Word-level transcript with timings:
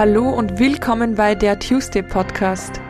Hallo 0.00 0.30
und 0.30 0.58
willkommen 0.58 1.14
bei 1.14 1.34
der 1.34 1.58
Tuesday 1.58 2.02
Podcast. 2.02 2.80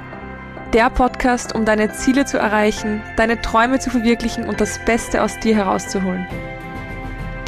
Der 0.72 0.88
Podcast, 0.90 1.52
um 1.56 1.64
deine 1.64 1.90
Ziele 1.90 2.24
zu 2.24 2.38
erreichen, 2.38 3.02
deine 3.16 3.40
Träume 3.40 3.80
zu 3.80 3.90
verwirklichen 3.90 4.48
und 4.48 4.60
das 4.60 4.78
Beste 4.84 5.20
aus 5.20 5.36
dir 5.40 5.56
herauszuholen. 5.56 6.24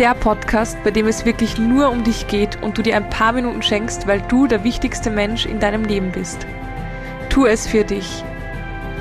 Der 0.00 0.14
Podcast, 0.14 0.82
bei 0.82 0.90
dem 0.90 1.06
es 1.06 1.24
wirklich 1.24 1.58
nur 1.58 1.90
um 1.90 2.02
dich 2.02 2.26
geht 2.26 2.60
und 2.60 2.76
du 2.76 2.82
dir 2.82 2.96
ein 2.96 3.08
paar 3.08 3.34
Minuten 3.34 3.62
schenkst, 3.62 4.08
weil 4.08 4.20
du 4.22 4.48
der 4.48 4.64
wichtigste 4.64 5.10
Mensch 5.10 5.46
in 5.46 5.60
deinem 5.60 5.84
Leben 5.84 6.10
bist. 6.10 6.44
Tu 7.28 7.46
es 7.46 7.68
für 7.68 7.84
dich. 7.84 8.24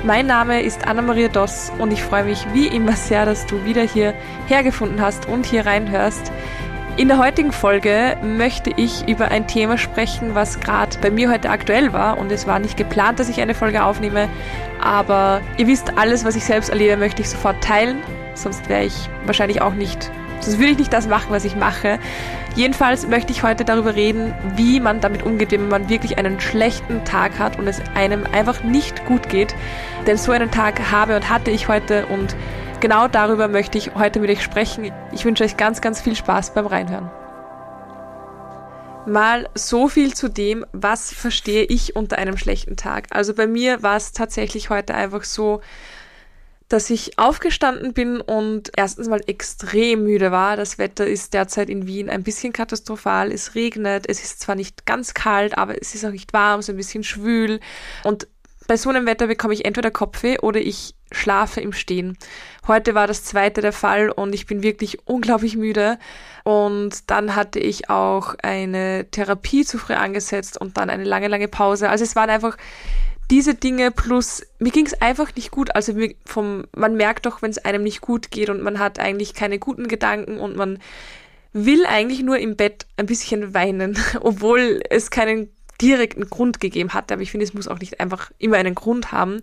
Mein 0.04 0.28
Name 0.28 0.62
ist 0.62 0.86
Anna-Maria 0.86 1.26
Doss 1.26 1.72
und 1.80 1.92
ich 1.92 2.04
freue 2.04 2.22
mich 2.22 2.46
wie 2.52 2.68
immer 2.68 2.92
sehr, 2.92 3.26
dass 3.26 3.46
du 3.46 3.64
wieder 3.64 3.82
hier 3.82 4.14
hergefunden 4.46 5.00
hast 5.00 5.26
und 5.26 5.44
hier 5.44 5.66
reinhörst. 5.66 6.30
In 6.98 7.08
der 7.08 7.16
heutigen 7.16 7.52
Folge 7.52 8.18
möchte 8.22 8.70
ich 8.76 9.08
über 9.08 9.28
ein 9.28 9.46
Thema 9.46 9.78
sprechen, 9.78 10.34
was 10.34 10.60
gerade 10.60 10.98
bei 11.00 11.10
mir 11.10 11.30
heute 11.30 11.48
aktuell 11.48 11.94
war. 11.94 12.18
Und 12.18 12.30
es 12.30 12.46
war 12.46 12.58
nicht 12.58 12.76
geplant, 12.76 13.18
dass 13.18 13.30
ich 13.30 13.40
eine 13.40 13.54
Folge 13.54 13.82
aufnehme, 13.82 14.28
aber 14.78 15.40
ihr 15.56 15.66
wisst, 15.66 15.96
alles, 15.96 16.26
was 16.26 16.36
ich 16.36 16.44
selbst 16.44 16.68
erlebe, 16.68 16.98
möchte 16.98 17.22
ich 17.22 17.30
sofort 17.30 17.64
teilen, 17.64 18.02
sonst 18.34 18.68
wäre 18.68 18.84
ich 18.84 19.08
wahrscheinlich 19.24 19.62
auch 19.62 19.72
nicht, 19.72 20.10
sonst 20.40 20.58
würde 20.58 20.72
ich 20.72 20.78
nicht 20.78 20.92
das 20.92 21.08
machen, 21.08 21.28
was 21.30 21.46
ich 21.46 21.56
mache. 21.56 21.98
Jedenfalls 22.56 23.08
möchte 23.08 23.32
ich 23.32 23.42
heute 23.42 23.64
darüber 23.64 23.94
reden, 23.94 24.34
wie 24.56 24.78
man 24.78 25.00
damit 25.00 25.22
umgeht, 25.22 25.52
wenn 25.52 25.68
man 25.68 25.88
wirklich 25.88 26.18
einen 26.18 26.40
schlechten 26.40 27.06
Tag 27.06 27.38
hat 27.38 27.58
und 27.58 27.66
es 27.68 27.80
einem 27.94 28.26
einfach 28.32 28.62
nicht 28.64 29.06
gut 29.06 29.30
geht, 29.30 29.54
denn 30.06 30.18
so 30.18 30.32
einen 30.32 30.50
Tag 30.50 30.92
habe 30.92 31.16
und 31.16 31.30
hatte 31.30 31.50
ich 31.50 31.68
heute 31.68 32.04
und 32.06 32.36
genau 32.82 33.06
darüber 33.08 33.48
möchte 33.48 33.78
ich 33.78 33.94
heute 33.94 34.20
mit 34.20 34.28
euch 34.28 34.42
sprechen. 34.42 34.92
Ich 35.12 35.24
wünsche 35.24 35.44
euch 35.44 35.56
ganz, 35.56 35.80
ganz 35.80 36.00
viel 36.00 36.16
Spaß 36.16 36.52
beim 36.52 36.66
Reinhören. 36.66 37.10
Mal 39.06 39.48
so 39.54 39.88
viel 39.88 40.14
zu 40.14 40.28
dem, 40.28 40.66
was 40.72 41.12
verstehe 41.12 41.64
ich 41.64 41.96
unter 41.96 42.18
einem 42.18 42.36
schlechten 42.36 42.76
Tag. 42.76 43.06
Also 43.10 43.34
bei 43.34 43.46
mir 43.46 43.82
war 43.82 43.96
es 43.96 44.12
tatsächlich 44.12 44.68
heute 44.68 44.94
einfach 44.94 45.24
so, 45.24 45.60
dass 46.68 46.90
ich 46.90 47.18
aufgestanden 47.18 47.92
bin 47.92 48.20
und 48.20 48.72
erstens 48.76 49.08
mal 49.08 49.20
extrem 49.26 50.04
müde 50.04 50.32
war. 50.32 50.56
Das 50.56 50.78
Wetter 50.78 51.06
ist 51.06 51.34
derzeit 51.34 51.68
in 51.68 51.86
Wien 51.86 52.10
ein 52.10 52.22
bisschen 52.22 52.52
katastrophal. 52.52 53.30
Es 53.30 53.54
regnet, 53.54 54.08
es 54.08 54.22
ist 54.22 54.40
zwar 54.40 54.54
nicht 54.54 54.86
ganz 54.86 55.14
kalt, 55.14 55.56
aber 55.56 55.80
es 55.80 55.94
ist 55.94 56.04
auch 56.04 56.10
nicht 56.10 56.32
warm, 56.32 56.62
so 56.62 56.72
ein 56.72 56.76
bisschen 56.76 57.04
schwül. 57.04 57.60
Und 58.04 58.26
bei 58.66 58.76
so 58.76 58.90
einem 58.90 59.06
Wetter 59.06 59.26
bekomme 59.26 59.54
ich 59.54 59.64
entweder 59.64 59.90
Kopfweh 59.90 60.38
oder 60.38 60.60
ich 60.60 60.94
schlafe 61.10 61.60
im 61.60 61.72
Stehen. 61.72 62.16
Heute 62.66 62.94
war 62.94 63.06
das 63.06 63.24
zweite 63.24 63.60
der 63.60 63.72
Fall 63.72 64.10
und 64.10 64.34
ich 64.34 64.46
bin 64.46 64.62
wirklich 64.62 65.06
unglaublich 65.06 65.56
müde. 65.56 65.98
Und 66.44 67.10
dann 67.10 67.36
hatte 67.36 67.58
ich 67.58 67.90
auch 67.90 68.34
eine 68.42 69.06
Therapie 69.10 69.64
zu 69.64 69.78
früh 69.78 69.94
angesetzt 69.94 70.60
und 70.60 70.76
dann 70.76 70.90
eine 70.90 71.04
lange, 71.04 71.28
lange 71.28 71.48
Pause. 71.48 71.88
Also 71.88 72.04
es 72.04 72.16
waren 72.16 72.30
einfach 72.30 72.56
diese 73.30 73.54
Dinge 73.54 73.90
plus 73.90 74.42
mir 74.58 74.72
ging 74.72 74.86
es 74.86 75.00
einfach 75.00 75.34
nicht 75.34 75.50
gut. 75.50 75.74
Also 75.74 75.94
vom, 76.26 76.64
man 76.74 76.96
merkt 76.96 77.26
doch, 77.26 77.42
wenn 77.42 77.50
es 77.50 77.58
einem 77.58 77.82
nicht 77.82 78.00
gut 78.00 78.30
geht 78.30 78.50
und 78.50 78.62
man 78.62 78.78
hat 78.78 78.98
eigentlich 78.98 79.34
keine 79.34 79.58
guten 79.58 79.88
Gedanken 79.88 80.38
und 80.38 80.56
man 80.56 80.78
will 81.52 81.84
eigentlich 81.86 82.22
nur 82.22 82.38
im 82.38 82.56
Bett 82.56 82.86
ein 82.96 83.06
bisschen 83.06 83.54
weinen, 83.54 83.98
obwohl 84.20 84.80
es 84.88 85.10
keinen 85.10 85.50
direkten 85.80 86.28
Grund 86.28 86.60
gegeben 86.60 86.94
hatte. 86.94 87.14
Aber 87.14 87.22
ich 87.22 87.30
finde, 87.30 87.44
es 87.44 87.54
muss 87.54 87.68
auch 87.68 87.78
nicht 87.78 88.00
einfach 88.00 88.30
immer 88.38 88.56
einen 88.56 88.74
Grund 88.74 89.12
haben. 89.12 89.40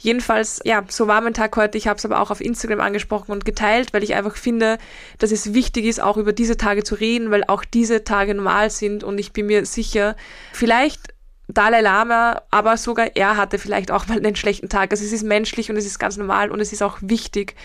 Jedenfalls, 0.00 0.60
ja, 0.64 0.84
so 0.88 1.08
war 1.08 1.20
mein 1.20 1.34
Tag 1.34 1.56
heute. 1.56 1.76
Ich 1.76 1.88
habe 1.88 1.98
es 1.98 2.04
aber 2.04 2.20
auch 2.20 2.30
auf 2.30 2.40
Instagram 2.40 2.80
angesprochen 2.80 3.32
und 3.32 3.44
geteilt, 3.44 3.92
weil 3.92 4.04
ich 4.04 4.14
einfach 4.14 4.36
finde, 4.36 4.78
dass 5.18 5.32
es 5.32 5.54
wichtig 5.54 5.86
ist, 5.86 6.00
auch 6.00 6.16
über 6.16 6.32
diese 6.32 6.56
Tage 6.56 6.84
zu 6.84 6.94
reden, 6.94 7.32
weil 7.32 7.42
auch 7.44 7.64
diese 7.64 8.04
Tage 8.04 8.34
normal 8.34 8.70
sind 8.70 9.02
und 9.02 9.18
ich 9.18 9.32
bin 9.32 9.46
mir 9.46 9.66
sicher, 9.66 10.14
vielleicht 10.52 11.14
Dalai 11.50 11.80
Lama, 11.80 12.42
aber 12.50 12.76
sogar 12.76 13.16
er 13.16 13.38
hatte 13.38 13.58
vielleicht 13.58 13.90
auch 13.90 14.06
mal 14.06 14.18
einen 14.18 14.36
schlechten 14.36 14.68
Tag. 14.68 14.90
Also 14.90 15.02
es 15.02 15.12
ist 15.12 15.24
menschlich 15.24 15.70
und 15.70 15.76
es 15.78 15.86
ist 15.86 15.98
ganz 15.98 16.18
normal 16.18 16.50
und 16.50 16.60
es 16.60 16.74
ist 16.74 16.82
auch 16.82 16.98
wichtig. 17.00 17.56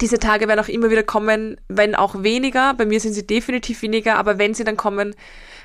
Diese 0.00 0.20
Tage 0.20 0.46
werden 0.46 0.60
auch 0.60 0.68
immer 0.68 0.88
wieder 0.88 1.02
kommen, 1.02 1.60
wenn 1.68 1.96
auch 1.96 2.22
weniger. 2.22 2.74
Bei 2.74 2.86
mir 2.86 3.00
sind 3.00 3.12
sie 3.12 3.26
definitiv 3.26 3.82
weniger, 3.82 4.16
aber 4.16 4.38
wenn 4.38 4.54
sie 4.54 4.62
dann 4.62 4.76
kommen, 4.76 5.16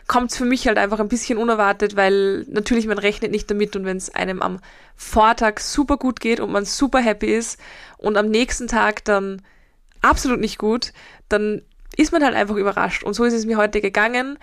kommt 0.09 0.31
es 0.31 0.37
für 0.37 0.45
mich 0.45 0.67
halt 0.67 0.77
einfach 0.77 0.99
ein 0.99 1.07
bisschen 1.07 1.37
unerwartet, 1.37 1.95
weil 1.95 2.43
natürlich 2.49 2.87
man 2.87 2.97
rechnet 2.97 3.31
nicht 3.31 3.49
damit 3.49 3.75
und 3.75 3.85
wenn 3.85 3.95
es 3.95 4.13
einem 4.13 4.41
am 4.41 4.59
Vortag 4.95 5.59
super 5.59 5.97
gut 5.97 6.19
geht 6.19 6.39
und 6.39 6.51
man 6.51 6.65
super 6.65 6.99
happy 6.99 7.27
ist 7.27 7.59
und 7.97 8.17
am 8.17 8.29
nächsten 8.29 8.67
Tag 8.67 9.05
dann 9.05 9.43
absolut 10.01 10.39
nicht 10.39 10.57
gut, 10.57 10.93
dann 11.29 11.61
ist 11.95 12.11
man 12.11 12.23
halt 12.23 12.35
einfach 12.35 12.55
überrascht. 12.55 13.03
Und 13.03 13.13
so 13.13 13.23
ist 13.23 13.33
es 13.33 13.45
mir 13.45 13.57
heute 13.57 13.81
gegangen. 13.81 14.39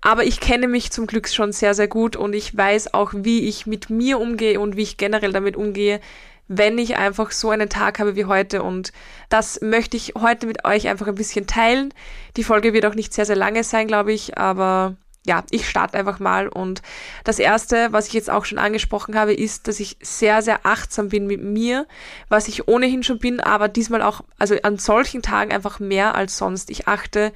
Aber 0.00 0.24
ich 0.24 0.40
kenne 0.40 0.68
mich 0.68 0.90
zum 0.92 1.06
Glück 1.06 1.28
schon 1.28 1.52
sehr, 1.52 1.74
sehr 1.74 1.88
gut 1.88 2.16
und 2.16 2.32
ich 2.32 2.56
weiß 2.56 2.94
auch, 2.94 3.12
wie 3.14 3.48
ich 3.48 3.66
mit 3.66 3.90
mir 3.90 4.20
umgehe 4.20 4.60
und 4.60 4.76
wie 4.76 4.82
ich 4.82 4.96
generell 4.96 5.32
damit 5.32 5.56
umgehe, 5.56 6.00
wenn 6.48 6.78
ich 6.78 6.96
einfach 6.96 7.30
so 7.30 7.50
einen 7.50 7.68
Tag 7.68 7.98
habe 7.98 8.16
wie 8.16 8.24
heute. 8.24 8.62
Und 8.62 8.92
das 9.28 9.60
möchte 9.60 9.96
ich 9.96 10.14
heute 10.20 10.46
mit 10.46 10.64
euch 10.64 10.88
einfach 10.88 11.06
ein 11.06 11.14
bisschen 11.14 11.46
teilen. 11.46 11.94
Die 12.36 12.44
Folge 12.44 12.72
wird 12.72 12.86
auch 12.86 12.94
nicht 12.94 13.14
sehr, 13.14 13.26
sehr 13.26 13.36
lange 13.36 13.64
sein, 13.64 13.86
glaube 13.86 14.12
ich, 14.12 14.36
aber 14.38 14.96
ja, 15.24 15.44
ich 15.50 15.68
starte 15.68 15.96
einfach 15.96 16.18
mal. 16.18 16.48
Und 16.48 16.82
das 17.24 17.38
Erste, 17.38 17.92
was 17.92 18.08
ich 18.08 18.12
jetzt 18.12 18.30
auch 18.30 18.44
schon 18.44 18.58
angesprochen 18.58 19.14
habe, 19.16 19.32
ist, 19.32 19.68
dass 19.68 19.80
ich 19.80 19.96
sehr, 20.02 20.42
sehr 20.42 20.66
achtsam 20.66 21.08
bin 21.08 21.26
mit 21.26 21.42
mir, 21.42 21.86
was 22.28 22.48
ich 22.48 22.66
ohnehin 22.68 23.02
schon 23.02 23.18
bin, 23.18 23.40
aber 23.40 23.68
diesmal 23.68 24.02
auch, 24.02 24.22
also 24.38 24.56
an 24.62 24.78
solchen 24.78 25.22
Tagen 25.22 25.52
einfach 25.52 25.78
mehr 25.78 26.14
als 26.14 26.36
sonst. 26.36 26.70
Ich 26.70 26.88
achte 26.88 27.32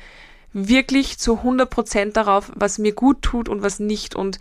wirklich 0.53 1.19
zu 1.19 1.39
100 1.39 1.71
Prozent 1.71 2.17
darauf, 2.17 2.51
was 2.55 2.79
mir 2.79 2.93
gut 2.93 3.23
tut 3.23 3.49
und 3.49 3.63
was 3.63 3.79
nicht. 3.79 4.17
Und 4.17 4.41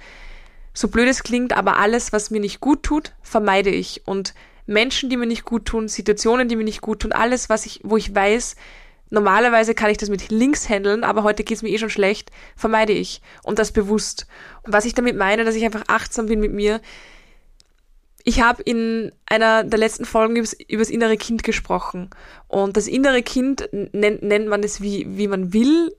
so 0.74 0.88
blöd 0.88 1.08
es 1.08 1.24
klingt, 1.24 1.56
aber 1.56 1.78
alles, 1.78 2.14
was 2.14 2.32
mir 2.32 2.40
nicht 2.40 2.62
gut 2.62 2.84
tut, 2.84 3.14
vermeide 3.22 3.70
ich. 3.70 4.08
Und 4.08 4.34
Menschen, 4.66 5.10
die 5.10 5.18
mir 5.18 5.28
nicht 5.28 5.46
gut 5.46 5.66
tun, 5.66 5.88
Situationen, 5.88 6.48
die 6.48 6.56
mir 6.56 6.64
nicht 6.64 6.82
gut 6.82 7.02
tun, 7.02 7.12
alles, 7.12 7.50
was 7.50 7.66
ich, 7.66 7.82
wo 7.84 7.98
ich 7.98 8.14
weiß, 8.14 8.56
normalerweise 9.10 9.76
kann 9.76 9.92
ich 9.92 9.98
das 9.98 10.10
mit 10.10 10.30
links 10.30 10.68
handeln, 10.70 11.04
aber 11.04 11.24
heute 11.24 11.44
geht's 11.44 11.62
mir 11.62 11.70
eh 11.70 11.78
schon 11.78 11.90
schlecht, 11.90 12.32
vermeide 12.56 12.94
ich. 12.94 13.22
Und 13.44 13.60
das 13.60 13.72
bewusst. 13.72 14.28
Und 14.64 14.74
was 14.74 14.86
ich 14.86 14.94
damit 14.94 15.16
meine, 15.16 15.44
dass 15.44 15.56
ich 15.56 15.66
einfach 15.66 15.84
achtsam 15.88 16.26
bin 16.26 16.40
mit 16.40 16.54
mir. 16.54 16.82
Ich 18.24 18.42
habe 18.42 18.64
in 18.64 19.12
einer 19.28 19.64
der 19.64 19.78
letzten 19.78 20.06
Folgen 20.06 20.36
übers, 20.36 20.54
übers 20.54 20.90
innere 20.90 21.18
Kind 21.18 21.44
gesprochen. 21.44 22.10
Und 22.48 22.76
das 22.76 22.88
innere 22.88 23.22
Kind 23.22 23.70
nennt, 23.72 24.24
nennt 24.24 24.48
man 24.48 24.64
es 24.64 24.82
wie, 24.82 25.06
wie 25.10 25.28
man 25.28 25.54
will, 25.54 25.96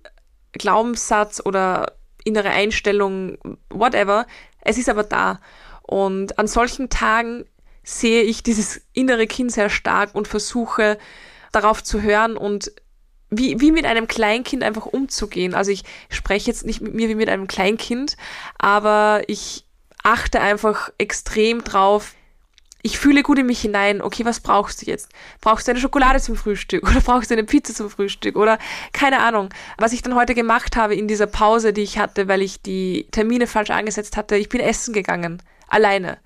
Glaubenssatz 0.52 1.40
oder 1.44 1.92
innere 2.24 2.50
Einstellung, 2.50 3.38
whatever. 3.70 4.26
Es 4.60 4.78
ist 4.78 4.88
aber 4.88 5.04
da. 5.04 5.40
Und 5.82 6.38
an 6.40 6.48
solchen 6.48 6.88
Tagen 6.90 7.44
sehe 7.86 8.22
ich 8.22 8.42
dieses 8.42 8.82
innere 8.92 9.28
Kind 9.28 9.52
sehr 9.52 9.70
stark 9.70 10.12
und 10.12 10.26
versuche 10.26 10.98
darauf 11.52 11.84
zu 11.84 12.02
hören 12.02 12.36
und 12.36 12.72
wie, 13.30 13.60
wie 13.60 13.70
mit 13.70 13.86
einem 13.86 14.08
Kleinkind 14.08 14.64
einfach 14.64 14.86
umzugehen. 14.86 15.54
Also 15.54 15.70
ich 15.70 15.84
spreche 16.10 16.48
jetzt 16.48 16.66
nicht 16.66 16.80
mit 16.80 16.94
mir 16.94 17.08
wie 17.08 17.14
mit 17.14 17.28
einem 17.28 17.46
Kleinkind, 17.46 18.16
aber 18.58 19.22
ich 19.28 19.64
achte 20.02 20.40
einfach 20.40 20.90
extrem 20.98 21.62
drauf, 21.62 22.14
ich 22.82 22.98
fühle 22.98 23.22
gut 23.22 23.38
in 23.38 23.46
mich 23.46 23.60
hinein, 23.60 24.02
okay, 24.02 24.24
was 24.24 24.40
brauchst 24.40 24.82
du 24.82 24.86
jetzt? 24.86 25.08
Brauchst 25.40 25.66
du 25.66 25.72
eine 25.72 25.80
Schokolade 25.80 26.20
zum 26.20 26.34
Frühstück 26.34 26.82
oder 26.88 27.00
brauchst 27.00 27.30
du 27.30 27.34
eine 27.34 27.44
Pizza 27.44 27.72
zum 27.72 27.88
Frühstück 27.88 28.36
oder 28.36 28.58
keine 28.92 29.20
Ahnung. 29.20 29.48
Was 29.78 29.92
ich 29.92 30.02
dann 30.02 30.16
heute 30.16 30.34
gemacht 30.34 30.76
habe 30.76 30.96
in 30.96 31.06
dieser 31.06 31.26
Pause, 31.28 31.72
die 31.72 31.82
ich 31.82 31.98
hatte, 31.98 32.26
weil 32.26 32.42
ich 32.42 32.62
die 32.62 33.06
Termine 33.12 33.46
falsch 33.46 33.70
angesetzt 33.70 34.16
hatte, 34.16 34.36
ich 34.36 34.48
bin 34.48 34.60
essen 34.60 34.92
gegangen, 34.92 35.40
alleine 35.68 36.18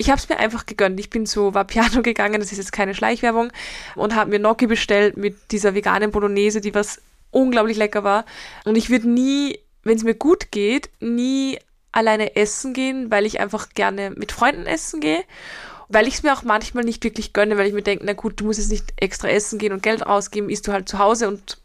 ich 0.00 0.08
habe 0.08 0.18
es 0.18 0.30
mir 0.30 0.38
einfach 0.38 0.64
gegönnt. 0.64 0.98
Ich 0.98 1.10
bin 1.10 1.26
zu 1.26 1.52
Vapiano 1.52 2.00
gegangen, 2.02 2.40
das 2.40 2.52
ist 2.52 2.58
jetzt 2.58 2.72
keine 2.72 2.94
Schleichwerbung, 2.94 3.52
und 3.94 4.14
habe 4.14 4.30
mir 4.30 4.38
Gnocchi 4.38 4.66
bestellt 4.66 5.18
mit 5.18 5.52
dieser 5.52 5.74
veganen 5.74 6.10
Bolognese, 6.10 6.62
die 6.62 6.74
was 6.74 7.02
unglaublich 7.30 7.76
lecker 7.76 8.02
war. 8.02 8.24
Und 8.64 8.76
ich 8.76 8.88
würde 8.88 9.10
nie, 9.10 9.58
wenn 9.84 9.96
es 9.96 10.02
mir 10.02 10.14
gut 10.14 10.50
geht, 10.52 10.88
nie 11.00 11.58
alleine 11.92 12.34
essen 12.34 12.72
gehen, 12.72 13.10
weil 13.10 13.26
ich 13.26 13.40
einfach 13.40 13.68
gerne 13.74 14.10
mit 14.16 14.32
Freunden 14.32 14.64
essen 14.64 15.00
gehe. 15.00 15.22
Weil 15.90 16.08
ich 16.08 16.14
es 16.14 16.22
mir 16.22 16.32
auch 16.32 16.44
manchmal 16.44 16.84
nicht 16.84 17.04
wirklich 17.04 17.34
gönne, 17.34 17.58
weil 17.58 17.66
ich 17.66 17.74
mir 17.74 17.82
denke, 17.82 18.04
na 18.06 18.14
gut, 18.14 18.40
du 18.40 18.44
musst 18.46 18.58
jetzt 18.58 18.70
nicht 18.70 18.94
extra 18.96 19.28
essen 19.28 19.58
gehen 19.58 19.72
und 19.72 19.82
Geld 19.82 20.06
ausgeben, 20.06 20.48
isst 20.48 20.66
du 20.66 20.72
halt 20.72 20.88
zu 20.88 20.98
Hause 20.98 21.28
und 21.28 21.58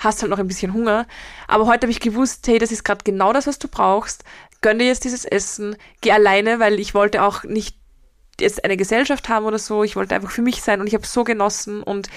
hast 0.00 0.22
halt 0.22 0.30
noch 0.30 0.38
ein 0.38 0.48
bisschen 0.48 0.72
Hunger. 0.72 1.06
Aber 1.46 1.66
heute 1.66 1.82
habe 1.82 1.92
ich 1.92 2.00
gewusst, 2.00 2.48
hey, 2.48 2.58
das 2.58 2.72
ist 2.72 2.84
gerade 2.84 3.04
genau 3.04 3.32
das, 3.32 3.46
was 3.46 3.60
du 3.60 3.68
brauchst 3.68 4.24
gönn 4.60 4.78
dir 4.78 4.86
jetzt 4.86 5.04
dieses 5.04 5.24
Essen, 5.24 5.76
geh 6.00 6.12
alleine, 6.12 6.58
weil 6.58 6.80
ich 6.80 6.94
wollte 6.94 7.22
auch 7.22 7.44
nicht 7.44 7.76
jetzt 8.40 8.64
eine 8.64 8.76
Gesellschaft 8.76 9.28
haben 9.28 9.46
oder 9.46 9.58
so. 9.58 9.84
Ich 9.84 9.96
wollte 9.96 10.14
einfach 10.14 10.30
für 10.30 10.42
mich 10.42 10.62
sein 10.62 10.80
und 10.80 10.86
ich 10.86 10.94
habe 10.94 11.06
so 11.06 11.24
genossen 11.24 11.82
und 11.82 12.08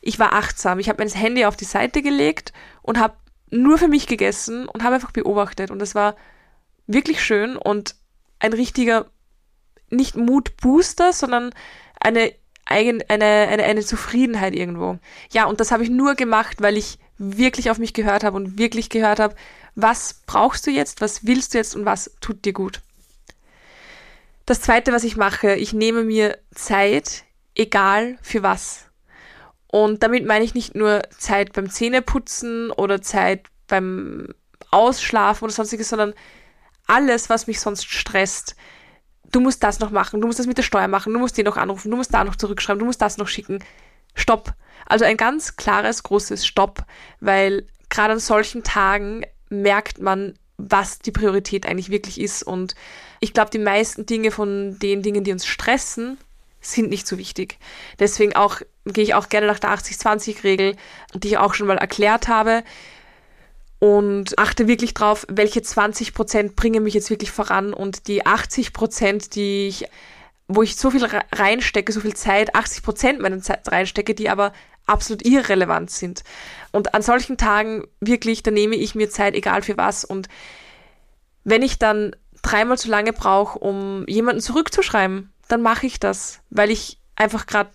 ich 0.00 0.18
war 0.18 0.32
achtsam. 0.32 0.78
Ich 0.78 0.88
habe 0.88 1.02
mein 1.02 1.12
Handy 1.12 1.44
auf 1.44 1.56
die 1.56 1.64
Seite 1.64 2.02
gelegt 2.02 2.52
und 2.82 2.98
habe 2.98 3.16
nur 3.50 3.78
für 3.78 3.88
mich 3.88 4.06
gegessen 4.06 4.68
und 4.68 4.82
habe 4.82 4.96
einfach 4.96 5.12
beobachtet 5.12 5.70
und 5.70 5.78
das 5.78 5.94
war 5.94 6.16
wirklich 6.86 7.22
schön 7.22 7.56
und 7.56 7.94
ein 8.38 8.52
richtiger 8.52 9.06
nicht 9.90 10.16
Mutbooster, 10.16 11.12
sondern 11.12 11.54
eine 11.98 12.32
eine, 12.68 13.02
eine, 13.08 13.64
eine 13.64 13.80
Zufriedenheit 13.80 14.54
irgendwo. 14.54 14.98
Ja, 15.32 15.46
und 15.46 15.58
das 15.58 15.72
habe 15.72 15.82
ich 15.84 15.88
nur 15.88 16.16
gemacht, 16.16 16.60
weil 16.60 16.76
ich 16.76 16.98
wirklich 17.18 17.70
auf 17.70 17.78
mich 17.78 17.92
gehört 17.92 18.24
habe 18.24 18.36
und 18.36 18.58
wirklich 18.58 18.88
gehört 18.88 19.20
habe, 19.20 19.34
was 19.74 20.22
brauchst 20.26 20.66
du 20.66 20.70
jetzt, 20.70 21.00
was 21.00 21.26
willst 21.26 21.54
du 21.54 21.58
jetzt 21.58 21.76
und 21.76 21.84
was 21.84 22.10
tut 22.20 22.44
dir 22.44 22.52
gut. 22.52 22.80
Das 24.46 24.60
zweite, 24.60 24.92
was 24.92 25.04
ich 25.04 25.16
mache, 25.16 25.54
ich 25.54 25.72
nehme 25.72 26.04
mir 26.04 26.38
Zeit, 26.54 27.24
egal 27.54 28.18
für 28.22 28.42
was. 28.42 28.86
Und 29.66 30.02
damit 30.02 30.24
meine 30.24 30.44
ich 30.44 30.54
nicht 30.54 30.74
nur 30.74 31.02
Zeit 31.18 31.52
beim 31.52 31.68
Zähneputzen 31.68 32.70
oder 32.70 33.02
Zeit 33.02 33.46
beim 33.66 34.34
Ausschlafen 34.70 35.44
oder 35.44 35.52
sonstiges, 35.52 35.90
sondern 35.90 36.14
alles, 36.86 37.28
was 37.28 37.46
mich 37.46 37.60
sonst 37.60 37.84
stresst. 37.84 38.56
Du 39.30 39.40
musst 39.40 39.62
das 39.62 39.78
noch 39.80 39.90
machen, 39.90 40.22
du 40.22 40.26
musst 40.26 40.38
das 40.38 40.46
mit 40.46 40.56
der 40.56 40.62
Steuer 40.62 40.88
machen, 40.88 41.12
du 41.12 41.18
musst 41.18 41.36
den 41.36 41.44
noch 41.44 41.58
anrufen, 41.58 41.90
du 41.90 41.96
musst 41.98 42.14
da 42.14 42.24
noch 42.24 42.36
zurückschreiben, 42.36 42.78
du 42.78 42.86
musst 42.86 43.02
das 43.02 43.18
noch 43.18 43.28
schicken. 43.28 43.62
Stopp. 44.18 44.52
Also 44.86 45.04
ein 45.04 45.16
ganz 45.16 45.56
klares, 45.56 46.02
großes 46.02 46.46
Stopp, 46.46 46.84
weil 47.20 47.66
gerade 47.90 48.14
an 48.14 48.20
solchen 48.20 48.62
Tagen 48.62 49.24
merkt 49.50 50.00
man, 50.00 50.34
was 50.56 50.98
die 50.98 51.12
Priorität 51.12 51.66
eigentlich 51.66 51.90
wirklich 51.90 52.20
ist. 52.20 52.42
Und 52.42 52.74
ich 53.20 53.32
glaube, 53.32 53.50
die 53.50 53.58
meisten 53.58 54.06
Dinge 54.06 54.30
von 54.30 54.78
den 54.78 55.02
Dingen, 55.02 55.24
die 55.24 55.32
uns 55.32 55.46
stressen, 55.46 56.18
sind 56.60 56.90
nicht 56.90 57.06
so 57.06 57.18
wichtig. 57.18 57.58
Deswegen 57.98 58.34
auch 58.34 58.60
gehe 58.84 59.04
ich 59.04 59.14
auch 59.14 59.28
gerne 59.28 59.46
nach 59.46 59.58
der 59.58 59.70
80-20-Regel, 59.70 60.76
die 61.14 61.28
ich 61.28 61.38
auch 61.38 61.54
schon 61.54 61.66
mal 61.66 61.78
erklärt 61.78 62.28
habe. 62.28 62.64
Und 63.78 64.36
achte 64.38 64.66
wirklich 64.66 64.92
drauf, 64.92 65.24
welche 65.28 65.62
20 65.62 66.12
Prozent 66.12 66.56
bringen 66.56 66.82
mich 66.82 66.94
jetzt 66.94 67.10
wirklich 67.10 67.30
voran 67.30 67.72
und 67.72 68.08
die 68.08 68.26
80 68.26 68.72
Prozent, 68.72 69.36
die 69.36 69.68
ich, 69.68 69.84
wo 70.48 70.62
ich 70.62 70.76
so 70.76 70.90
viel 70.90 71.04
reinstecke, 71.04 71.92
so 71.92 72.00
viel 72.00 72.14
Zeit, 72.14 72.54
80 72.54 72.82
Prozent 72.82 73.20
meiner 73.20 73.40
Zeit 73.40 73.70
reinstecke, 73.70 74.14
die 74.14 74.30
aber 74.30 74.52
absolut 74.86 75.24
irrelevant 75.24 75.90
sind. 75.90 76.24
Und 76.72 76.94
an 76.94 77.02
solchen 77.02 77.36
Tagen 77.36 77.86
wirklich, 78.00 78.42
da 78.42 78.50
nehme 78.50 78.76
ich 78.76 78.94
mir 78.94 79.10
Zeit, 79.10 79.34
egal 79.34 79.62
für 79.62 79.76
was. 79.76 80.04
Und 80.04 80.28
wenn 81.44 81.62
ich 81.62 81.78
dann 81.78 82.16
dreimal 82.42 82.78
zu 82.78 82.88
lange 82.88 83.12
brauche, 83.12 83.58
um 83.58 84.06
jemanden 84.08 84.40
zurückzuschreiben, 84.40 85.32
dann 85.48 85.62
mache 85.62 85.86
ich 85.86 86.00
das, 86.00 86.40
weil 86.50 86.70
ich 86.70 86.98
einfach 87.14 87.46
gerade 87.46 87.70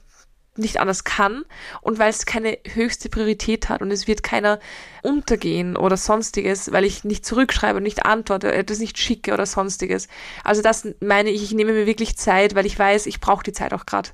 nicht 0.56 0.80
anders 0.80 1.04
kann 1.04 1.46
und 1.82 2.00
weil 2.00 2.10
es 2.10 2.26
keine 2.26 2.58
höchste 2.74 3.10
Priorität 3.10 3.70
hat 3.70 3.82
und 3.82 3.92
es 3.92 4.08
wird 4.08 4.24
keiner 4.24 4.60
untergehen 5.02 5.76
oder 5.76 5.98
sonstiges, 5.98 6.72
weil 6.72 6.86
ich 6.86 7.04
nicht 7.04 7.26
zurückschreibe 7.26 7.78
und 7.78 7.84
nicht 7.84 8.06
antworte, 8.06 8.54
etwas 8.54 8.80
nicht 8.80 9.00
schicke 9.00 9.34
oder 9.34 9.46
sonstiges. 9.46 10.08
Also 10.44 10.62
das 10.62 10.88
meine 11.00 11.32
ich, 11.32 11.44
ich 11.44 11.54
nehme 11.54 11.74
mir 11.74 11.86
wirklich 11.86 12.18
Zeit, 12.18 12.56
weil 12.56 12.66
ich 12.66 12.78
weiß, 12.78 13.08
ich 13.08 13.20
brauche 13.20 13.44
die 13.44 13.54
Zeit 13.54 13.74
auch 13.74 13.86
gerade. 13.86 14.10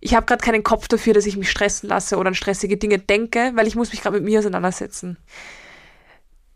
Ich 0.00 0.14
habe 0.14 0.24
gerade 0.24 0.42
keinen 0.42 0.64
Kopf 0.64 0.88
dafür, 0.88 1.12
dass 1.12 1.26
ich 1.26 1.36
mich 1.36 1.50
stressen 1.50 1.88
lasse 1.88 2.16
oder 2.16 2.28
an 2.28 2.34
stressige 2.34 2.78
Dinge 2.78 2.98
denke, 2.98 3.52
weil 3.54 3.66
ich 3.66 3.76
muss 3.76 3.92
mich 3.92 4.00
gerade 4.00 4.16
mit 4.16 4.24
mir 4.24 4.38
auseinandersetzen. 4.38 5.18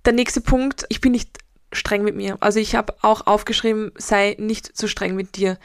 Der 0.07 0.15
nächste 0.15 0.41
Punkt, 0.41 0.87
ich 0.89 1.03
bin 1.03 1.13
nicht 1.13 1.39
streng 1.73 2.05
mit 2.05 2.17
mir. 2.17 2.39
Also 2.41 2.59
ich 2.59 2.75
habe 2.75 2.95
auch 3.03 3.27
aufgeschrieben, 3.27 3.93
sei 3.97 4.37
nicht 4.39 4.77
zu 4.77 4.89
streng 4.89 5.15
mit 5.15 5.37
dir. 5.37 5.59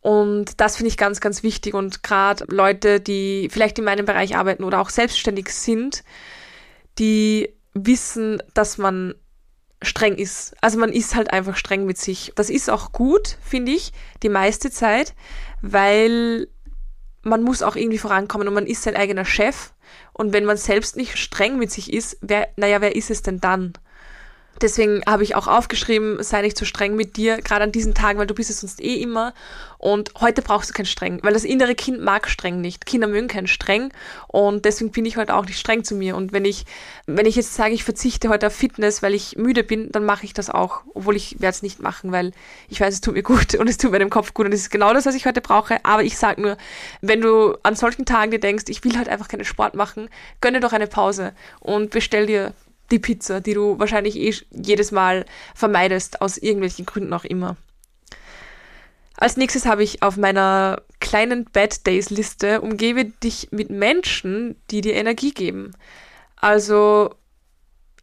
Und 0.00 0.60
das 0.60 0.76
finde 0.76 0.88
ich 0.88 0.96
ganz, 0.96 1.20
ganz 1.20 1.42
wichtig. 1.42 1.74
Und 1.74 2.02
gerade 2.02 2.44
Leute, 2.48 3.00
die 3.00 3.48
vielleicht 3.50 3.78
in 3.78 3.84
meinem 3.84 4.06
Bereich 4.06 4.36
arbeiten 4.36 4.64
oder 4.64 4.80
auch 4.80 4.90
selbstständig 4.90 5.50
sind, 5.50 6.04
die 6.98 7.50
wissen, 7.74 8.42
dass 8.54 8.78
man 8.78 9.14
streng 9.82 10.16
ist. 10.16 10.54
Also 10.60 10.78
man 10.78 10.92
ist 10.92 11.14
halt 11.14 11.32
einfach 11.32 11.56
streng 11.56 11.84
mit 11.84 11.98
sich. 11.98 12.32
Das 12.34 12.50
ist 12.50 12.70
auch 12.70 12.92
gut, 12.92 13.38
finde 13.42 13.72
ich, 13.72 13.92
die 14.22 14.28
meiste 14.28 14.70
Zeit, 14.70 15.14
weil 15.62 16.48
man 17.22 17.42
muss 17.42 17.62
auch 17.62 17.76
irgendwie 17.76 17.98
vorankommen 17.98 18.48
und 18.48 18.54
man 18.54 18.66
ist 18.66 18.82
sein 18.82 18.96
eigener 18.96 19.24
Chef. 19.24 19.72
Und 20.12 20.32
wenn 20.32 20.44
man 20.44 20.56
selbst 20.56 20.96
nicht 20.96 21.16
streng 21.16 21.58
mit 21.58 21.70
sich 21.70 21.92
ist, 21.92 22.18
wer, 22.20 22.48
naja, 22.56 22.80
wer 22.80 22.96
ist 22.96 23.10
es 23.10 23.22
denn 23.22 23.40
dann? 23.40 23.72
Deswegen 24.60 25.02
habe 25.06 25.22
ich 25.22 25.36
auch 25.36 25.46
aufgeschrieben, 25.46 26.22
sei 26.22 26.42
nicht 26.42 26.58
so 26.58 26.64
streng 26.64 26.96
mit 26.96 27.16
dir, 27.16 27.36
gerade 27.36 27.64
an 27.64 27.72
diesen 27.72 27.94
Tagen, 27.94 28.18
weil 28.18 28.26
du 28.26 28.34
bist 28.34 28.50
es 28.50 28.60
sonst 28.60 28.80
eh 28.82 28.96
immer. 28.96 29.32
Und 29.78 30.10
heute 30.20 30.42
brauchst 30.42 30.70
du 30.70 30.74
kein 30.74 30.86
streng, 30.86 31.20
weil 31.22 31.32
das 31.32 31.44
innere 31.44 31.76
Kind 31.76 32.00
mag 32.00 32.28
streng 32.28 32.60
nicht. 32.60 32.84
Kinder 32.84 33.06
mögen 33.06 33.28
kein 33.28 33.46
streng 33.46 33.92
und 34.26 34.64
deswegen 34.64 34.90
bin 34.90 35.06
ich 35.06 35.16
heute 35.16 35.34
auch 35.34 35.46
nicht 35.46 35.60
streng 35.60 35.84
zu 35.84 35.94
mir. 35.94 36.16
Und 36.16 36.32
wenn 36.32 36.44
ich, 36.44 36.66
wenn 37.06 37.26
ich 37.26 37.36
jetzt 37.36 37.54
sage, 37.54 37.74
ich 37.74 37.84
verzichte 37.84 38.28
heute 38.28 38.48
auf 38.48 38.52
Fitness, 38.52 39.02
weil 39.02 39.14
ich 39.14 39.36
müde 39.36 39.62
bin, 39.62 39.92
dann 39.92 40.04
mache 40.04 40.24
ich 40.24 40.34
das 40.34 40.50
auch, 40.50 40.82
obwohl 40.94 41.14
ich 41.14 41.40
werde 41.40 41.54
es 41.54 41.62
nicht 41.62 41.80
machen, 41.80 42.10
weil 42.10 42.32
ich 42.68 42.80
weiß, 42.80 42.94
es 42.94 43.00
tut 43.00 43.14
mir 43.14 43.22
gut 43.22 43.54
und 43.58 43.68
es 43.68 43.78
tut 43.78 43.92
meinem 43.92 44.10
Kopf 44.10 44.34
gut 44.34 44.46
und 44.46 44.52
es 44.52 44.62
ist 44.62 44.70
genau 44.70 44.92
das, 44.92 45.06
was 45.06 45.14
ich 45.14 45.26
heute 45.26 45.40
brauche. 45.40 45.84
Aber 45.84 46.02
ich 46.02 46.18
sage 46.18 46.42
nur, 46.42 46.56
wenn 47.00 47.20
du 47.20 47.56
an 47.62 47.76
solchen 47.76 48.04
Tagen 48.04 48.32
dir 48.32 48.40
denkst, 48.40 48.64
ich 48.68 48.82
will 48.82 48.98
halt 48.98 49.08
einfach 49.08 49.28
keinen 49.28 49.44
Sport 49.44 49.76
machen, 49.76 50.08
gönne 50.40 50.58
doch 50.58 50.72
eine 50.72 50.88
Pause 50.88 51.32
und 51.60 51.90
bestell 51.90 52.26
dir 52.26 52.52
die 52.90 52.98
Pizza, 52.98 53.40
die 53.40 53.54
du 53.54 53.78
wahrscheinlich 53.78 54.16
eh 54.16 54.34
jedes 54.50 54.92
Mal 54.92 55.24
vermeidest, 55.54 56.20
aus 56.20 56.38
irgendwelchen 56.38 56.86
Gründen 56.86 57.12
auch 57.12 57.24
immer. 57.24 57.56
Als 59.16 59.36
nächstes 59.36 59.66
habe 59.66 59.82
ich 59.82 60.02
auf 60.02 60.16
meiner 60.16 60.82
kleinen 61.00 61.44
Bad 61.44 61.86
Days 61.86 62.10
Liste, 62.10 62.60
umgebe 62.60 63.04
dich 63.06 63.48
mit 63.50 63.68
Menschen, 63.68 64.56
die 64.70 64.80
dir 64.80 64.94
Energie 64.94 65.32
geben. 65.32 65.72
Also 66.36 67.14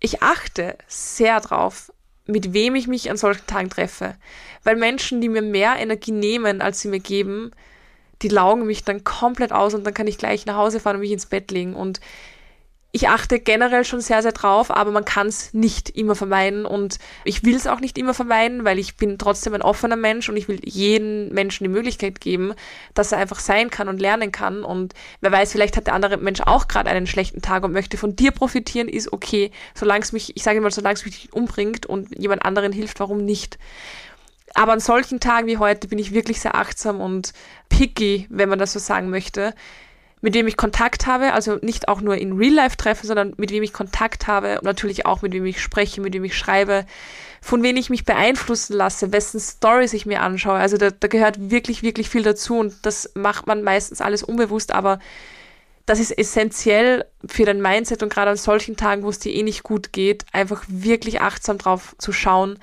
ich 0.01 0.21
achte 0.21 0.77
sehr 0.87 1.39
drauf, 1.39 1.91
mit 2.25 2.53
wem 2.53 2.75
ich 2.75 2.87
mich 2.87 3.09
an 3.09 3.17
solchen 3.17 3.47
Tagen 3.47 3.69
treffe. 3.69 4.15
Weil 4.63 4.75
Menschen, 4.75 5.21
die 5.21 5.29
mir 5.29 5.41
mehr 5.41 5.77
Energie 5.77 6.11
nehmen, 6.11 6.61
als 6.61 6.81
sie 6.81 6.89
mir 6.89 6.99
geben, 6.99 7.51
die 8.21 8.27
laugen 8.27 8.65
mich 8.65 8.83
dann 8.83 9.03
komplett 9.03 9.51
aus 9.51 9.73
und 9.73 9.85
dann 9.85 9.93
kann 9.93 10.07
ich 10.07 10.17
gleich 10.17 10.45
nach 10.45 10.57
Hause 10.57 10.79
fahren 10.79 10.97
und 10.97 11.01
mich 11.01 11.11
ins 11.11 11.27
Bett 11.27 11.51
legen. 11.51 11.75
Und 11.75 12.01
ich 12.95 13.09
achte 13.09 13.41
generell 13.41 13.83
schon 13.83 13.99
sehr, 13.99 14.21
sehr 14.21 14.31
drauf, 14.31 14.71
aber 14.71 14.89
man 14.89 15.03
kann 15.03 15.27
es 15.27 15.53
nicht 15.53 15.89
immer 15.89 16.15
vermeiden 16.15 16.65
und 16.65 16.97
ich 17.25 17.43
will 17.43 17.53
es 17.53 17.67
auch 17.67 17.81
nicht 17.81 17.97
immer 17.97 18.13
vermeiden, 18.13 18.63
weil 18.63 18.79
ich 18.79 18.95
bin 18.95 19.17
trotzdem 19.17 19.53
ein 19.53 19.61
offener 19.61 19.97
Mensch 19.97 20.29
und 20.29 20.37
ich 20.37 20.47
will 20.47 20.61
jedem 20.63 21.27
Menschen 21.27 21.65
die 21.65 21.69
Möglichkeit 21.69 22.21
geben, 22.21 22.53
dass 22.93 23.11
er 23.11 23.17
einfach 23.17 23.41
sein 23.41 23.69
kann 23.69 23.89
und 23.89 23.99
lernen 23.99 24.31
kann 24.31 24.63
und 24.63 24.93
wer 25.19 25.33
weiß, 25.33 25.51
vielleicht 25.51 25.75
hat 25.75 25.87
der 25.87 25.93
andere 25.93 26.15
Mensch 26.15 26.39
auch 26.39 26.69
gerade 26.69 26.89
einen 26.89 27.05
schlechten 27.05 27.41
Tag 27.41 27.65
und 27.65 27.73
möchte 27.73 27.97
von 27.97 28.15
dir 28.15 28.31
profitieren, 28.31 28.87
ist 28.87 29.11
okay, 29.11 29.51
solange 29.73 30.05
es 30.05 30.13
mich, 30.13 30.37
ich 30.37 30.43
sage 30.43 30.61
mal, 30.61 30.71
solange 30.71 30.93
es 30.93 31.03
mich 31.03 31.15
nicht 31.15 31.33
umbringt 31.33 31.85
und 31.85 32.17
jemand 32.17 32.45
anderen 32.45 32.71
hilft, 32.71 33.01
warum 33.01 33.25
nicht? 33.25 33.59
Aber 34.53 34.71
an 34.71 34.79
solchen 34.79 35.19
Tagen 35.19 35.47
wie 35.47 35.57
heute 35.57 35.89
bin 35.89 35.99
ich 35.99 36.13
wirklich 36.13 36.39
sehr 36.39 36.55
achtsam 36.55 37.01
und 37.01 37.33
picky, 37.67 38.25
wenn 38.29 38.47
man 38.47 38.57
das 38.57 38.71
so 38.71 38.79
sagen 38.79 39.09
möchte 39.09 39.53
mit 40.25 40.33
wem 40.33 40.47
ich 40.47 40.57
Kontakt 40.57 41.05
habe, 41.05 41.33
also 41.33 41.59
nicht 41.61 41.87
auch 41.87 42.01
nur 42.01 42.17
in 42.17 42.33
Real-Life-Treffen, 42.33 43.05
sondern 43.05 43.35
mit 43.37 43.51
wem 43.51 43.61
ich 43.61 43.73
Kontakt 43.73 44.25
habe 44.25 44.55
und 44.55 44.63
natürlich 44.63 45.05
auch 45.05 45.21
mit 45.21 45.33
wem 45.33 45.45
ich 45.45 45.61
spreche, 45.61 46.01
mit 46.01 46.15
wem 46.15 46.23
ich 46.23 46.35
schreibe, 46.35 46.87
von 47.41 47.61
wem 47.61 47.77
ich 47.77 47.91
mich 47.91 48.05
beeinflussen 48.05 48.73
lasse, 48.73 49.13
wessen 49.13 49.39
Stories 49.39 49.93
ich 49.93 50.07
mir 50.07 50.21
anschaue. 50.21 50.57
Also 50.57 50.77
da, 50.77 50.89
da 50.89 51.07
gehört 51.07 51.51
wirklich, 51.51 51.83
wirklich 51.83 52.09
viel 52.09 52.23
dazu 52.23 52.57
und 52.57 52.73
das 52.87 53.11
macht 53.13 53.45
man 53.45 53.61
meistens 53.61 54.01
alles 54.01 54.23
unbewusst, 54.23 54.73
aber 54.73 54.97
das 55.85 55.99
ist 55.99 56.17
essentiell 56.17 57.05
für 57.27 57.45
dein 57.45 57.61
Mindset 57.61 58.01
und 58.01 58.11
gerade 58.11 58.31
an 58.31 58.37
solchen 58.37 58.77
Tagen, 58.77 59.03
wo 59.03 59.09
es 59.09 59.19
dir 59.19 59.31
eh 59.31 59.43
nicht 59.43 59.61
gut 59.61 59.93
geht, 59.93 60.25
einfach 60.31 60.63
wirklich 60.67 61.21
achtsam 61.21 61.59
drauf 61.59 61.95
zu 61.99 62.11
schauen, 62.11 62.57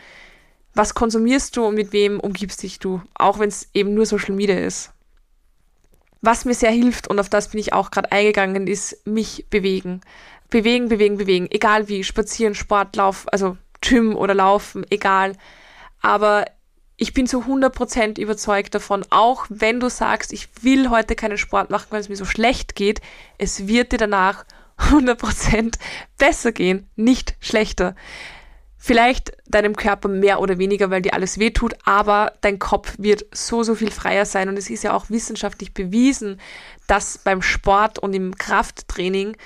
was 0.75 0.95
konsumierst 0.95 1.57
du 1.57 1.65
und 1.65 1.77
mit 1.77 1.93
wem 1.93 2.19
umgibst 2.19 2.65
dich 2.65 2.81
du, 2.81 3.03
auch 3.15 3.39
wenn 3.39 3.51
es 3.51 3.69
eben 3.73 3.95
nur 3.95 4.05
Social 4.05 4.35
Media 4.35 4.59
ist. 4.59 4.91
Was 6.23 6.45
mir 6.45 6.55
sehr 6.55 6.71
hilft, 6.71 7.09
und 7.09 7.19
auf 7.19 7.29
das 7.29 7.49
bin 7.49 7.59
ich 7.59 7.73
auch 7.73 7.91
gerade 7.91 8.13
eingegangen, 8.13 8.69
ist 8.69 9.05
mich 9.07 9.47
bewegen. 9.51 10.01
Bewegen, 10.51 10.89
bewegen, 10.89 11.17
bewegen. 11.17 11.49
Egal 11.51 11.89
wie, 11.89 12.05
spazieren, 12.05 12.55
Sport, 12.55 12.95
Lauf, 12.95 13.27
also 13.33 13.57
Gym 13.81 14.15
oder 14.15 14.33
Laufen, 14.33 14.87
egal. 14.89 15.35
Aber 16.01 16.45
ich 16.97 17.13
bin 17.13 17.27
zu 17.27 17.41
100% 17.41 18.21
überzeugt 18.21 18.73
davon, 18.77 19.05
auch 19.11 19.47
wenn 19.49 19.81
du 19.81 19.91
sagst, 19.91 20.33
ich 20.33 20.49
will 20.63 20.91
heute 20.91 21.17
keinen 21.17 21.39
Sport 21.39 21.71
machen, 21.71 21.89
weil 21.91 22.01
es 22.01 22.09
mir 22.09 22.17
so 22.17 22.25
schlecht 22.25 22.77
geht, 22.77 23.01
es 23.39 23.67
wird 23.67 23.91
dir 23.91 23.99
danach 23.99 24.45
100% 24.79 25.75
besser 26.19 26.53
gehen, 26.53 26.89
nicht 26.95 27.35
schlechter 27.41 27.97
vielleicht 28.85 29.33
deinem 29.47 29.77
Körper 29.77 30.09
mehr 30.09 30.41
oder 30.41 30.59
weniger, 30.59 30.91
weil 30.91 31.03
dir 31.03 31.15
alles 31.15 31.39
wehtut, 31.39 31.75
aber 31.85 32.33
dein 32.41 32.59
Kopf 32.59 32.97
wird 32.99 33.25
so, 33.31 33.63
so 33.63 33.77
viel 33.77 33.93
freier 33.93 34.27
sein. 34.27 34.49
Und 34.49 34.57
es 34.57 34.71
ist 34.71 34.83
ja 34.83 34.93
auch 34.93 35.09
wissenschaftlich 35.09 35.73
bewiesen, 35.73 36.41
dass 36.89 37.19
beim 37.19 37.43
Sport 37.43 38.01
und 38.01 38.13
im 38.13 38.37
Krafttraining 38.37 39.37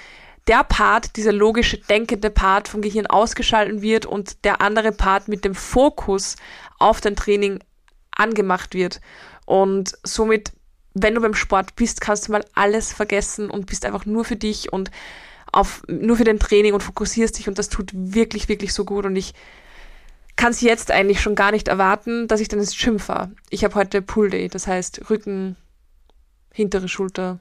der 0.46 0.64
Part, 0.64 1.16
dieser 1.16 1.32
logische, 1.32 1.76
denkende 1.76 2.30
Part 2.30 2.68
vom 2.68 2.80
Gehirn 2.80 3.06
ausgeschalten 3.08 3.82
wird 3.82 4.06
und 4.06 4.42
der 4.46 4.62
andere 4.62 4.90
Part 4.90 5.28
mit 5.28 5.44
dem 5.44 5.54
Fokus 5.54 6.36
auf 6.78 7.02
dein 7.02 7.14
Training 7.14 7.58
angemacht 8.12 8.72
wird. 8.72 9.02
Und 9.44 9.98
somit, 10.02 10.52
wenn 10.94 11.14
du 11.14 11.20
beim 11.20 11.34
Sport 11.34 11.76
bist, 11.76 12.00
kannst 12.00 12.28
du 12.28 12.32
mal 12.32 12.44
alles 12.54 12.94
vergessen 12.94 13.50
und 13.50 13.66
bist 13.66 13.84
einfach 13.84 14.06
nur 14.06 14.24
für 14.24 14.36
dich 14.36 14.72
und 14.72 14.90
auf, 15.56 15.82
nur 15.88 16.16
für 16.16 16.24
den 16.24 16.38
Training 16.38 16.74
und 16.74 16.82
fokussierst 16.82 17.38
dich 17.38 17.48
und 17.48 17.58
das 17.58 17.68
tut 17.68 17.90
wirklich, 17.92 18.48
wirklich 18.48 18.72
so 18.72 18.84
gut 18.84 19.06
und 19.06 19.16
ich 19.16 19.34
kann 20.36 20.50
es 20.50 20.60
jetzt 20.60 20.90
eigentlich 20.90 21.20
schon 21.20 21.34
gar 21.34 21.50
nicht 21.50 21.68
erwarten, 21.68 22.28
dass 22.28 22.40
ich 22.40 22.48
dann 22.48 22.60
ins 22.60 22.76
Gym 22.76 22.98
fahre. 22.98 23.32
Ich 23.48 23.64
habe 23.64 23.74
heute 23.74 24.02
Pool 24.02 24.28
Day, 24.28 24.48
das 24.48 24.66
heißt 24.66 25.08
Rücken, 25.08 25.56
hintere 26.52 26.88
Schulter, 26.88 27.38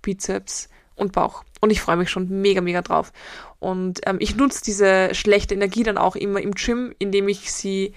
Bizeps 0.00 0.68
und 0.96 1.12
Bauch. 1.12 1.44
Und 1.60 1.70
ich 1.70 1.80
freue 1.80 1.96
mich 1.96 2.10
schon 2.10 2.40
mega, 2.40 2.60
mega 2.60 2.80
drauf. 2.80 3.12
Und 3.58 4.00
ähm, 4.06 4.16
ich 4.20 4.36
nutze 4.36 4.64
diese 4.64 5.14
schlechte 5.14 5.54
Energie 5.54 5.82
dann 5.82 5.98
auch 5.98 6.16
immer 6.16 6.40
im 6.40 6.52
Gym, 6.52 6.94
indem 6.98 7.28
ich 7.28 7.52
sie 7.52 7.94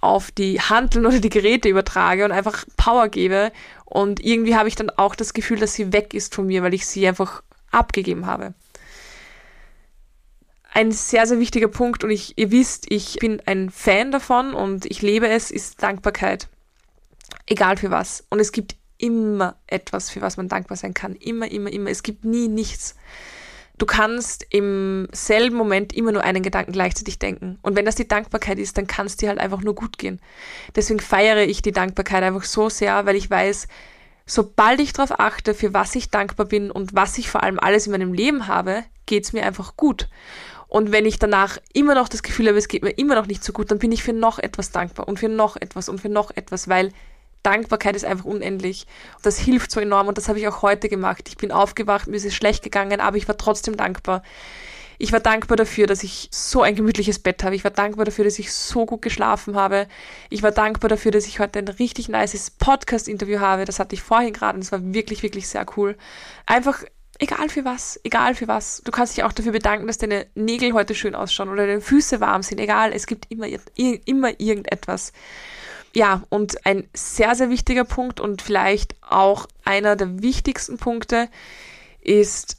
auf 0.00 0.30
die 0.30 0.60
Handeln 0.60 1.06
oder 1.06 1.20
die 1.20 1.28
Geräte 1.28 1.68
übertrage 1.68 2.24
und 2.24 2.32
einfach 2.32 2.64
Power 2.76 3.08
gebe. 3.08 3.50
Und 3.84 4.24
irgendwie 4.24 4.56
habe 4.56 4.68
ich 4.68 4.76
dann 4.76 4.90
auch 4.90 5.14
das 5.14 5.34
Gefühl, 5.34 5.58
dass 5.58 5.74
sie 5.74 5.92
weg 5.92 6.14
ist 6.14 6.34
von 6.34 6.46
mir, 6.46 6.62
weil 6.62 6.74
ich 6.74 6.86
sie 6.86 7.06
einfach 7.06 7.42
abgegeben 7.70 8.26
habe. 8.26 8.54
Ein 10.72 10.92
sehr, 10.92 11.26
sehr 11.26 11.40
wichtiger 11.40 11.68
Punkt 11.68 12.04
und 12.04 12.10
ich, 12.10 12.38
ihr 12.38 12.50
wisst, 12.50 12.90
ich 12.90 13.18
bin 13.18 13.42
ein 13.46 13.70
Fan 13.70 14.12
davon 14.12 14.54
und 14.54 14.86
ich 14.86 15.02
lebe 15.02 15.28
es, 15.28 15.50
ist 15.50 15.82
Dankbarkeit. 15.82 16.48
Egal 17.46 17.76
für 17.76 17.90
was. 17.90 18.24
Und 18.30 18.38
es 18.38 18.52
gibt 18.52 18.76
immer 18.98 19.56
etwas, 19.66 20.10
für 20.10 20.20
was 20.20 20.36
man 20.36 20.48
dankbar 20.48 20.76
sein 20.76 20.94
kann. 20.94 21.16
Immer, 21.16 21.50
immer, 21.50 21.72
immer. 21.72 21.90
Es 21.90 22.02
gibt 22.02 22.24
nie 22.24 22.48
nichts. 22.48 22.94
Du 23.78 23.86
kannst 23.86 24.46
im 24.50 25.08
selben 25.10 25.56
Moment 25.56 25.94
immer 25.94 26.12
nur 26.12 26.22
einen 26.22 26.42
Gedanken 26.42 26.72
gleichzeitig 26.72 27.18
denken. 27.18 27.58
Und 27.62 27.76
wenn 27.76 27.86
das 27.86 27.94
die 27.94 28.06
Dankbarkeit 28.06 28.58
ist, 28.58 28.76
dann 28.76 28.86
kann 28.86 29.06
es 29.06 29.16
dir 29.16 29.30
halt 29.30 29.38
einfach 29.38 29.62
nur 29.62 29.74
gut 29.74 29.96
gehen. 29.96 30.20
Deswegen 30.76 31.00
feiere 31.00 31.44
ich 31.44 31.62
die 31.62 31.72
Dankbarkeit 31.72 32.22
einfach 32.22 32.44
so 32.44 32.68
sehr, 32.68 33.06
weil 33.06 33.16
ich 33.16 33.30
weiß, 33.30 33.68
sobald 34.26 34.80
ich 34.80 34.92
darauf 34.92 35.18
achte, 35.18 35.54
für 35.54 35.72
was 35.72 35.94
ich 35.94 36.10
dankbar 36.10 36.44
bin 36.44 36.70
und 36.70 36.94
was 36.94 37.16
ich 37.16 37.30
vor 37.30 37.42
allem 37.42 37.58
alles 37.58 37.86
in 37.86 37.92
meinem 37.92 38.12
Leben 38.12 38.46
habe, 38.46 38.84
geht 39.06 39.24
es 39.24 39.32
mir 39.32 39.46
einfach 39.46 39.76
gut. 39.76 40.10
Und 40.70 40.92
wenn 40.92 41.04
ich 41.04 41.18
danach 41.18 41.58
immer 41.72 41.96
noch 41.96 42.08
das 42.08 42.22
Gefühl 42.22 42.46
habe, 42.46 42.56
es 42.56 42.68
geht 42.68 42.84
mir 42.84 42.90
immer 42.90 43.16
noch 43.16 43.26
nicht 43.26 43.42
so 43.42 43.52
gut, 43.52 43.72
dann 43.72 43.80
bin 43.80 43.90
ich 43.90 44.04
für 44.04 44.12
noch 44.12 44.38
etwas 44.38 44.70
dankbar 44.70 45.08
und 45.08 45.18
für 45.18 45.28
noch 45.28 45.56
etwas 45.56 45.88
und 45.88 46.00
für 46.00 46.08
noch 46.08 46.30
etwas, 46.30 46.68
weil 46.68 46.92
Dankbarkeit 47.42 47.96
ist 47.96 48.04
einfach 48.04 48.24
unendlich. 48.24 48.86
Das 49.22 49.36
hilft 49.36 49.72
so 49.72 49.80
enorm 49.80 50.06
und 50.06 50.16
das 50.16 50.28
habe 50.28 50.38
ich 50.38 50.46
auch 50.46 50.62
heute 50.62 50.88
gemacht. 50.88 51.28
Ich 51.28 51.36
bin 51.36 51.50
aufgewacht, 51.50 52.06
mir 52.06 52.16
ist 52.16 52.24
es 52.24 52.36
schlecht 52.36 52.62
gegangen, 52.62 53.00
aber 53.00 53.16
ich 53.16 53.26
war 53.26 53.36
trotzdem 53.36 53.76
dankbar. 53.76 54.22
Ich 54.98 55.10
war 55.10 55.18
dankbar 55.18 55.56
dafür, 55.56 55.88
dass 55.88 56.04
ich 56.04 56.28
so 56.30 56.62
ein 56.62 56.76
gemütliches 56.76 57.18
Bett 57.18 57.42
habe. 57.42 57.56
Ich 57.56 57.64
war 57.64 57.72
dankbar 57.72 58.04
dafür, 58.04 58.24
dass 58.24 58.38
ich 58.38 58.52
so 58.52 58.86
gut 58.86 59.02
geschlafen 59.02 59.56
habe. 59.56 59.88
Ich 60.28 60.44
war 60.44 60.52
dankbar 60.52 60.88
dafür, 60.88 61.10
dass 61.10 61.26
ich 61.26 61.40
heute 61.40 61.58
ein 61.58 61.68
richtig 61.68 62.08
nices 62.08 62.50
Podcast-Interview 62.50 63.40
habe. 63.40 63.64
Das 63.64 63.80
hatte 63.80 63.94
ich 63.96 64.02
vorhin 64.02 64.34
gerade 64.34 64.56
und 64.56 64.62
es 64.62 64.70
war 64.70 64.80
wirklich, 64.94 65.24
wirklich 65.24 65.48
sehr 65.48 65.66
cool. 65.76 65.96
Einfach 66.46 66.84
egal 67.20 67.48
für 67.48 67.64
was, 67.64 68.00
egal 68.02 68.34
für 68.34 68.48
was. 68.48 68.82
Du 68.84 68.90
kannst 68.90 69.16
dich 69.16 69.24
auch 69.24 69.32
dafür 69.32 69.52
bedanken, 69.52 69.86
dass 69.86 69.98
deine 69.98 70.26
Nägel 70.34 70.72
heute 70.72 70.94
schön 70.94 71.14
ausschauen 71.14 71.50
oder 71.50 71.66
deine 71.66 71.80
Füße 71.80 72.20
warm 72.20 72.42
sind. 72.42 72.58
Egal, 72.58 72.92
es 72.92 73.06
gibt 73.06 73.30
immer, 73.30 73.46
immer 73.76 74.40
irgendetwas. 74.40 75.12
Ja, 75.94 76.22
und 76.28 76.66
ein 76.66 76.88
sehr, 76.94 77.34
sehr 77.34 77.50
wichtiger 77.50 77.84
Punkt 77.84 78.20
und 78.20 78.42
vielleicht 78.42 78.96
auch 79.02 79.46
einer 79.64 79.96
der 79.96 80.22
wichtigsten 80.22 80.78
Punkte 80.78 81.28
ist, 82.00 82.56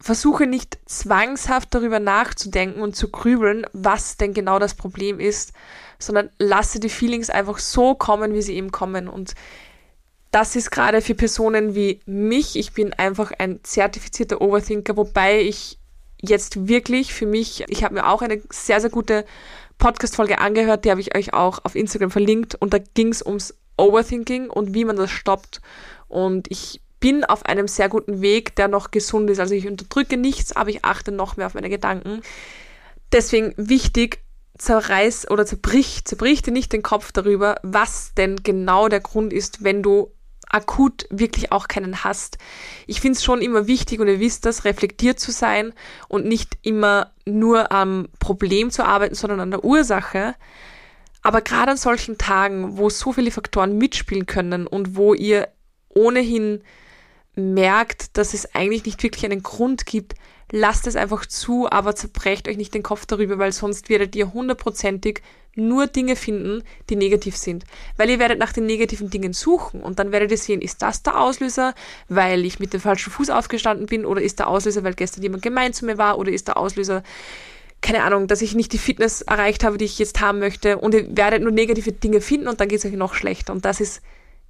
versuche 0.00 0.46
nicht 0.46 0.78
zwangshaft 0.86 1.74
darüber 1.74 2.00
nachzudenken 2.00 2.82
und 2.82 2.96
zu 2.96 3.10
grübeln, 3.10 3.66
was 3.72 4.16
denn 4.16 4.34
genau 4.34 4.58
das 4.58 4.74
Problem 4.74 5.20
ist, 5.20 5.52
sondern 5.98 6.30
lasse 6.38 6.80
die 6.80 6.88
Feelings 6.88 7.30
einfach 7.30 7.58
so 7.58 7.94
kommen, 7.94 8.34
wie 8.34 8.42
sie 8.42 8.54
eben 8.54 8.72
kommen. 8.72 9.08
Und 9.08 9.34
das 10.34 10.56
ist 10.56 10.72
gerade 10.72 11.00
für 11.00 11.14
Personen 11.14 11.76
wie 11.76 12.00
mich, 12.06 12.56
ich 12.56 12.72
bin 12.72 12.92
einfach 12.92 13.30
ein 13.38 13.60
zertifizierter 13.62 14.40
Overthinker, 14.40 14.96
wobei 14.96 15.40
ich 15.40 15.78
jetzt 16.20 16.66
wirklich 16.66 17.14
für 17.14 17.26
mich, 17.26 17.64
ich 17.68 17.84
habe 17.84 17.94
mir 17.94 18.08
auch 18.08 18.20
eine 18.20 18.42
sehr, 18.50 18.80
sehr 18.80 18.90
gute 18.90 19.24
Podcast-Folge 19.78 20.40
angehört, 20.40 20.84
die 20.84 20.90
habe 20.90 21.00
ich 21.00 21.14
euch 21.14 21.34
auch 21.34 21.64
auf 21.64 21.76
Instagram 21.76 22.10
verlinkt 22.10 22.56
und 22.56 22.74
da 22.74 22.78
ging 22.78 23.10
es 23.10 23.24
ums 23.24 23.54
Overthinking 23.76 24.50
und 24.50 24.74
wie 24.74 24.84
man 24.84 24.96
das 24.96 25.12
stoppt. 25.12 25.60
Und 26.08 26.50
ich 26.50 26.80
bin 26.98 27.24
auf 27.24 27.46
einem 27.46 27.68
sehr 27.68 27.88
guten 27.88 28.20
Weg, 28.20 28.56
der 28.56 28.66
noch 28.66 28.90
gesund 28.90 29.30
ist. 29.30 29.38
Also 29.38 29.54
ich 29.54 29.68
unterdrücke 29.68 30.16
nichts, 30.16 30.56
aber 30.56 30.70
ich 30.70 30.84
achte 30.84 31.12
noch 31.12 31.36
mehr 31.36 31.46
auf 31.46 31.54
meine 31.54 31.70
Gedanken. 31.70 32.22
Deswegen 33.12 33.54
wichtig, 33.56 34.18
zerreiß 34.58 35.30
oder 35.30 35.46
zerbrich, 35.46 36.04
zerbrich 36.04 36.42
dir 36.42 36.52
nicht 36.52 36.72
den 36.72 36.82
Kopf 36.82 37.12
darüber, 37.12 37.56
was 37.62 38.14
denn 38.14 38.42
genau 38.42 38.88
der 38.88 39.00
Grund 39.00 39.32
ist, 39.32 39.62
wenn 39.62 39.82
du 39.82 40.10
akut 40.54 41.06
wirklich 41.10 41.50
auch 41.52 41.66
keinen 41.68 42.04
hast. 42.04 42.38
Ich 42.86 43.00
finde 43.00 43.16
es 43.16 43.24
schon 43.24 43.42
immer 43.42 43.66
wichtig 43.66 44.00
und 44.00 44.06
ihr 44.06 44.20
wisst 44.20 44.46
das, 44.46 44.64
reflektiert 44.64 45.18
zu 45.18 45.32
sein 45.32 45.72
und 46.08 46.26
nicht 46.26 46.56
immer 46.62 47.12
nur 47.26 47.72
am 47.72 48.08
Problem 48.20 48.70
zu 48.70 48.84
arbeiten, 48.84 49.14
sondern 49.16 49.40
an 49.40 49.50
der 49.50 49.64
Ursache. 49.64 50.36
Aber 51.22 51.40
gerade 51.40 51.72
an 51.72 51.76
solchen 51.76 52.18
Tagen, 52.18 52.78
wo 52.78 52.88
so 52.88 53.12
viele 53.12 53.32
Faktoren 53.32 53.78
mitspielen 53.78 54.26
können 54.26 54.66
und 54.66 54.94
wo 54.96 55.12
ihr 55.12 55.48
ohnehin 55.88 56.62
merkt, 57.34 58.16
dass 58.16 58.32
es 58.32 58.54
eigentlich 58.54 58.84
nicht 58.84 59.02
wirklich 59.02 59.24
einen 59.24 59.42
Grund 59.42 59.86
gibt, 59.86 60.14
lasst 60.52 60.86
es 60.86 60.94
einfach 60.94 61.26
zu, 61.26 61.68
aber 61.68 61.96
zerbrecht 61.96 62.46
euch 62.46 62.56
nicht 62.56 62.74
den 62.74 62.84
Kopf 62.84 63.06
darüber, 63.06 63.38
weil 63.38 63.52
sonst 63.52 63.88
werdet 63.88 64.14
ihr 64.14 64.32
hundertprozentig 64.32 65.22
nur 65.56 65.86
Dinge 65.86 66.16
finden, 66.16 66.62
die 66.90 66.96
negativ 66.96 67.36
sind. 67.36 67.64
Weil 67.96 68.10
ihr 68.10 68.18
werdet 68.18 68.38
nach 68.38 68.52
den 68.52 68.66
negativen 68.66 69.10
Dingen 69.10 69.32
suchen 69.32 69.80
und 69.80 69.98
dann 69.98 70.12
werdet 70.12 70.30
ihr 70.30 70.38
sehen, 70.38 70.60
ist 70.60 70.82
das 70.82 71.02
der 71.02 71.20
Auslöser, 71.20 71.74
weil 72.08 72.44
ich 72.44 72.58
mit 72.58 72.72
dem 72.72 72.80
falschen 72.80 73.10
Fuß 73.10 73.30
aufgestanden 73.30 73.86
bin 73.86 74.04
oder 74.04 74.22
ist 74.22 74.38
der 74.38 74.48
Auslöser, 74.48 74.84
weil 74.84 74.94
gestern 74.94 75.22
jemand 75.22 75.42
gemein 75.42 75.72
zu 75.72 75.84
mir 75.84 75.98
war 75.98 76.18
oder 76.18 76.32
ist 76.32 76.48
der 76.48 76.56
Auslöser, 76.56 77.02
keine 77.80 78.02
Ahnung, 78.02 78.26
dass 78.26 78.42
ich 78.42 78.54
nicht 78.54 78.72
die 78.72 78.78
Fitness 78.78 79.22
erreicht 79.22 79.62
habe, 79.62 79.76
die 79.76 79.84
ich 79.84 79.98
jetzt 79.98 80.20
haben 80.20 80.38
möchte 80.38 80.78
und 80.78 80.94
ihr 80.94 81.16
werdet 81.16 81.42
nur 81.42 81.52
negative 81.52 81.92
Dinge 81.92 82.20
finden 82.20 82.48
und 82.48 82.60
dann 82.60 82.68
geht 82.68 82.78
es 82.78 82.84
euch 82.84 82.92
noch 82.92 83.14
schlechter 83.14 83.52
und 83.52 83.64
das 83.64 83.80
ist 83.80 84.00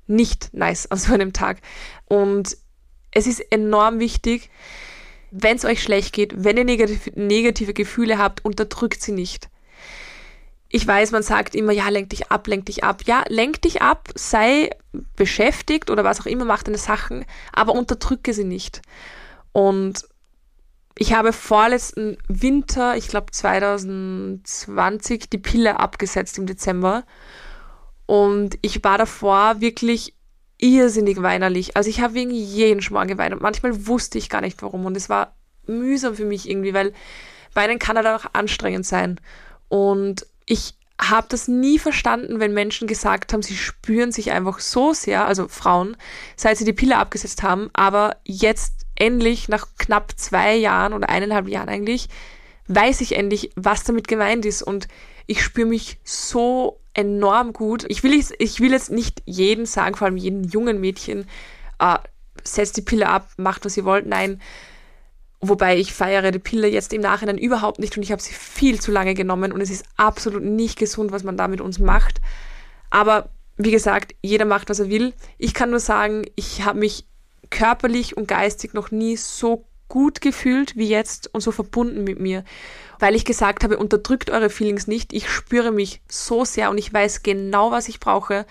nicht 0.07 0.51
nice 0.53 0.87
an 0.91 0.99
so 0.99 1.15
einem 1.15 1.33
Tag. 1.33 1.59
Und 2.07 2.57
es 3.11 3.27
ist 3.27 3.41
enorm 3.51 3.99
wichtig, 3.99 4.51
wenn 5.31 5.57
es 5.57 5.65
euch 5.65 5.83
schlecht 5.83 6.13
geht, 6.13 6.45
wenn 6.45 6.57
ihr 6.57 6.65
negative, 6.65 7.11
negative 7.17 7.75
Gefühle 7.75 8.19
habt, 8.19 8.45
unterdrückt 8.45 9.03
sie 9.03 9.13
nicht 9.13 9.49
ich 10.75 10.85
weiß, 10.85 11.13
man 11.13 11.23
sagt 11.23 11.55
immer, 11.55 11.71
ja, 11.71 11.89
lenk 11.89 12.11
dich 12.11 12.33
ab, 12.33 12.49
lenk 12.49 12.67
dich 12.67 12.83
ab. 12.83 13.03
Ja, 13.07 13.23
lenk 13.29 13.63
dich 13.63 13.81
ab, 13.81 14.09
sei 14.17 14.71
beschäftigt 15.15 15.89
oder 15.89 16.03
was 16.03 16.21
auch 16.21 16.27
immer, 16.27 16.45
mach 16.45 16.65
deine 16.65 16.79
Sachen, 16.79 17.25
aber 17.53 17.75
unterdrücke 17.75 18.35
sie 18.35 18.43
nicht. 18.43 18.83
Und 19.53 20.09
ich 20.99 21.15
habe 21.15 21.33
vorletzten 21.33 22.19
Winter, 22.27 22.97
ich 22.97 23.07
glaube 23.07 23.31
2020, 23.31 25.31
die 25.31 25.39
Pille 25.39 25.79
abgesetzt 25.79 26.39
im 26.39 26.47
Dezember. 26.47 27.05
Und 28.07 28.59
ich 28.61 28.83
war 28.83 28.99
davor 28.99 29.61
wirklich 29.61 30.17
irrsinnig 30.59 31.23
weinerlich. 31.23 31.77
Also 31.77 31.89
ich 31.89 32.01
habe 32.01 32.15
wegen 32.15 32.33
jeden 32.33 32.83
Schmarrn 32.83 33.07
geweint 33.07 33.33
und 33.33 33.43
manchmal 33.43 33.87
wusste 33.87 34.19
ich 34.19 34.29
gar 34.29 34.41
nicht 34.41 34.61
warum. 34.61 34.87
Und 34.87 34.97
es 34.97 35.09
war 35.09 35.37
mühsam 35.69 36.17
für 36.17 36.25
mich 36.25 36.51
irgendwie, 36.51 36.75
weil 36.75 36.93
weinen 37.53 37.79
kann 37.79 37.97
halt 37.97 38.09
auch 38.09 38.25
anstrengend 38.33 38.87
sein. 38.87 39.21
Und 39.69 40.27
ich 40.47 40.75
habe 41.01 41.27
das 41.29 41.49
nie 41.49 41.79
verstanden, 41.79 42.41
wenn 42.41 42.55
Menschen 42.55 42.87
gesagt 42.87 43.33
haben, 43.33 43.43
sie 43.43 43.57
spüren 43.57 44.13
sich 44.13 44.31
einfach 44.31 44.61
so 44.61 44.93
sehr, 44.93 45.27
also 45.27 45.49
Frauen, 45.49 45.97
seit 46.37 46.57
sie 46.57 46.65
die 46.65 46.73
Pille 46.73 46.97
abgesetzt 46.97 47.43
haben, 47.43 47.69
aber 47.73 48.17
jetzt 48.25 48.87
endlich 48.95 49.49
nach 49.49 49.67
knapp 49.77 50.13
zwei 50.17 50.55
Jahren 50.55 50.93
oder 50.93 51.09
eineinhalb 51.09 51.49
Jahren 51.49 51.69
eigentlich, 51.69 52.09
weiß 52.69 53.01
ich 53.01 53.17
endlich, 53.17 53.51
was 53.57 53.85
damit 53.85 54.09
gemeint 54.09 54.47
ist 54.47 54.63
und 54.63 54.89
ich 55.27 55.43
spüre 55.43 55.67
mich 55.67 55.99
so 56.05 56.81
enorm 56.93 57.53
gut. 57.53 57.85
Ich 57.89 58.03
will, 58.03 58.23
ich 58.39 58.61
will 58.61 58.71
jetzt 58.71 58.91
nicht 58.91 59.23
jeden 59.27 59.67
sagen, 59.67 59.97
vor 59.97 60.07
allem 60.07 60.17
jeden 60.17 60.45
jungen 60.45 60.81
Mädchen, 60.81 61.27
äh, 61.81 61.99
setzt 62.45 62.77
die 62.77 62.83
Pille 62.83 63.09
ab, 63.09 63.29
macht 63.37 63.65
was 63.65 63.77
ihr 63.77 63.85
wollt. 63.85 64.07
Nein, 64.07 64.41
Wobei 65.49 65.79
ich 65.79 65.93
feiere 65.93 66.31
die 66.31 66.39
Pille 66.39 66.69
jetzt 66.69 66.93
im 66.93 67.03
Nachhinein 67.03 67.39
überhaupt 67.39 67.79
nicht 67.79 67.97
und 67.97 68.03
ich 68.03 68.13
habe 68.13 68.23
sie 68.23 68.33
viel 68.33 68.81
zu 68.81 68.91
lange 68.91 69.15
genommen 69.15 69.53
und 69.53 69.61
es 69.61 69.71
ist 69.71 69.85
absolut 69.97 70.43
nicht 70.43 70.79
gesund, 70.79 71.13
was 71.13 71.25
man 71.25 71.37
da 71.37 71.49
mit 71.49 71.61
uns 71.61 71.79
macht. 71.79 72.21
Aber 72.91 73.29
wie 73.57 73.71
gesagt, 73.71 74.15
jeder 74.23 74.47
macht, 74.47 74.71
was 74.71 74.81
er 74.81 74.89
will. 74.89 75.13
Ich 75.39 75.55
kann 75.55 75.71
nur 75.71 75.81
sagen, 75.81 76.25
ich 76.35 76.65
habe 76.65 76.79
mich 76.79 77.07
körperlich 77.51 78.17
und 78.17 78.27
geistig 78.27 78.75
noch 78.75 78.91
nie 78.91 79.17
so 79.17 79.65
gut 79.89 80.21
gefühlt 80.21 80.77
wie 80.77 80.89
jetzt 80.89 81.33
und 81.35 81.43
so 81.43 81.53
verbunden 81.53 82.05
mit 82.05 82.19
mir, 82.19 82.45
weil 82.99 83.15
ich 83.15 83.25
gesagt 83.25 83.65
habe, 83.65 83.77
unterdrückt 83.77 84.31
eure 84.31 84.51
Feelings 84.51 84.87
nicht. 84.87 85.13
Ich 85.13 85.29
spüre 85.29 85.73
mich 85.73 86.01
so 86.09 86.45
sehr 86.45 86.71
und 86.71 86.79
ich 86.79 86.93
weiß 86.93 87.23
genau, 87.23 87.71
was 87.71 87.89
ich 87.89 88.01
brauche 88.01 88.47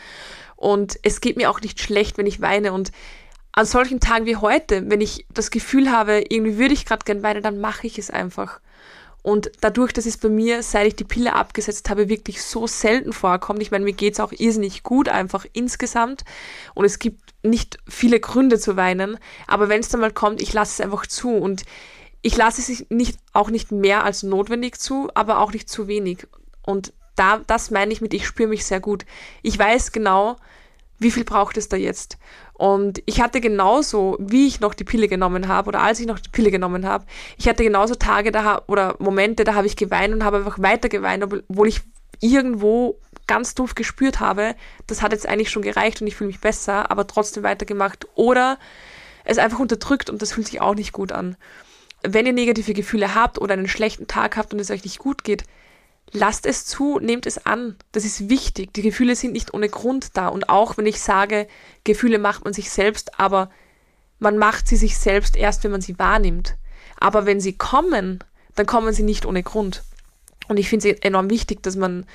und 0.55 0.97
es 1.01 1.21
geht 1.21 1.37
mir 1.37 1.49
auch 1.49 1.59
nicht 1.59 1.81
schlecht, 1.81 2.17
wenn 2.17 2.27
ich 2.27 2.39
weine 2.39 2.71
und 2.71 2.91
an 3.53 3.65
solchen 3.65 3.99
Tagen 3.99 4.25
wie 4.25 4.35
heute, 4.35 4.89
wenn 4.89 4.99
ich 4.99 5.25
das 5.33 5.51
Gefühl 5.51 5.91
habe, 5.91 6.23
irgendwie 6.27 6.57
würde 6.57 6.73
ich 6.73 6.85
gerade 6.85 7.05
gern 7.05 7.23
weinen, 7.23 7.43
dann 7.43 7.61
mache 7.61 7.87
ich 7.87 7.97
es 7.99 8.09
einfach. 8.09 8.59
Und 9.21 9.51
dadurch, 9.61 9.93
dass 9.93 10.05
es 10.05 10.17
bei 10.17 10.27
mir, 10.27 10.63
seit 10.63 10.87
ich 10.87 10.95
die 10.97 11.05
Pille 11.05 11.33
abgesetzt 11.33 11.89
habe, 11.89 12.09
wirklich 12.09 12.43
so 12.43 12.67
selten 12.67 13.13
vorkommt, 13.13 13.61
ich 13.61 13.71
meine, 13.71 13.85
mir 13.85 13.93
geht's 13.93 14.19
auch 14.19 14.33
irrsinnig 14.33 14.83
gut 14.83 15.07
einfach 15.07 15.45
insgesamt 15.53 16.25
und 16.73 16.83
es 16.83 16.99
gibt 16.99 17.33
nicht 17.41 17.77
viele 17.87 18.19
Gründe 18.19 18.59
zu 18.59 18.75
weinen, 18.75 19.17
aber 19.47 19.69
wenn 19.69 19.79
es 19.79 19.87
dann 19.87 20.01
mal 20.01 20.11
kommt, 20.11 20.41
ich 20.41 20.51
lasse 20.51 20.73
es 20.73 20.81
einfach 20.81 21.07
zu 21.07 21.29
und 21.29 21.63
ich 22.21 22.35
lasse 22.35 22.59
es 22.59 22.85
nicht, 22.89 23.17
auch 23.33 23.49
nicht 23.49 23.71
mehr 23.71 24.03
als 24.03 24.23
notwendig 24.23 24.79
zu, 24.79 25.09
aber 25.13 25.39
auch 25.39 25.53
nicht 25.53 25.69
zu 25.69 25.87
wenig. 25.87 26.27
Und 26.65 26.91
da, 27.15 27.41
das 27.45 27.69
meine 27.69 27.93
ich 27.93 28.01
mit, 28.01 28.13
ich 28.13 28.25
spüre 28.25 28.49
mich 28.49 28.65
sehr 28.65 28.79
gut. 28.79 29.05
Ich 29.41 29.57
weiß 29.57 29.91
genau, 29.91 30.37
wie 31.03 31.11
viel 31.11 31.23
braucht 31.23 31.57
es 31.57 31.69
da 31.69 31.77
jetzt? 31.77 32.17
Und 32.53 33.01
ich 33.05 33.21
hatte 33.21 33.41
genauso, 33.41 34.17
wie 34.19 34.47
ich 34.47 34.59
noch 34.59 34.73
die 34.73 34.83
Pille 34.83 35.07
genommen 35.07 35.47
habe 35.47 35.67
oder 35.67 35.81
als 35.81 35.99
ich 35.99 36.07
noch 36.07 36.19
die 36.19 36.29
Pille 36.29 36.51
genommen 36.51 36.85
habe, 36.85 37.05
ich 37.37 37.47
hatte 37.47 37.63
genauso 37.63 37.95
Tage 37.95 38.31
da 38.31 38.61
oder 38.67 38.95
Momente, 38.99 39.43
da 39.43 39.55
habe 39.55 39.67
ich 39.67 39.75
geweint 39.75 40.13
und 40.13 40.23
habe 40.23 40.37
einfach 40.37 40.59
weiter 40.59 40.89
geweint, 40.89 41.23
obwohl 41.23 41.67
ich 41.67 41.81
irgendwo 42.19 42.99
ganz 43.27 43.55
doof 43.55 43.75
gespürt 43.75 44.19
habe, 44.19 44.55
das 44.87 45.01
hat 45.01 45.11
jetzt 45.11 45.27
eigentlich 45.27 45.49
schon 45.49 45.61
gereicht 45.61 46.01
und 46.01 46.07
ich 46.07 46.15
fühle 46.15 46.29
mich 46.29 46.39
besser, 46.39 46.89
aber 46.89 47.07
trotzdem 47.07 47.43
weitergemacht 47.43 48.07
oder 48.15 48.57
es 49.25 49.37
einfach 49.37 49.59
unterdrückt 49.59 50.09
und 50.09 50.21
das 50.21 50.33
fühlt 50.33 50.47
sich 50.47 50.61
auch 50.61 50.75
nicht 50.75 50.91
gut 50.91 51.11
an. 51.11 51.35
Wenn 52.01 52.25
ihr 52.25 52.33
negative 52.33 52.73
Gefühle 52.73 53.15
habt 53.15 53.39
oder 53.39 53.53
einen 53.53 53.67
schlechten 53.67 54.07
Tag 54.07 54.37
habt 54.37 54.53
und 54.53 54.59
es 54.59 54.71
euch 54.71 54.83
nicht 54.83 54.99
gut 54.99 55.23
geht, 55.23 55.43
lasst 56.11 56.45
es 56.45 56.65
zu, 56.65 56.99
nehmt 56.99 57.25
es 57.25 57.45
an. 57.45 57.75
Das 57.91 58.05
ist 58.05 58.29
wichtig. 58.29 58.73
Die 58.73 58.81
Gefühle 58.81 59.15
sind 59.15 59.33
nicht 59.33 59.53
ohne 59.53 59.69
Grund 59.69 60.15
da. 60.17 60.27
Und 60.27 60.49
auch 60.49 60.77
wenn 60.77 60.85
ich 60.85 61.01
sage, 61.01 61.47
Gefühle 61.83 62.19
macht 62.19 62.43
man 62.43 62.53
sich 62.53 62.69
selbst, 62.69 63.19
aber 63.19 63.49
man 64.19 64.37
macht 64.37 64.67
sie 64.67 64.77
sich 64.77 64.97
selbst 64.97 65.35
erst, 65.35 65.63
wenn 65.63 65.71
man 65.71 65.81
sie 65.81 65.97
wahrnimmt. 65.99 66.55
Aber 66.99 67.25
wenn 67.25 67.39
sie 67.39 67.57
kommen, 67.57 68.23
dann 68.55 68.65
kommen 68.65 68.93
sie 68.93 69.03
nicht 69.03 69.25
ohne 69.25 69.43
Grund. 69.43 69.83
Und 70.47 70.57
ich 70.57 70.69
finde 70.69 70.91
es 70.91 70.99
enorm 70.99 71.29
wichtig, 71.29 71.63
dass 71.63 71.75
man 71.75 72.05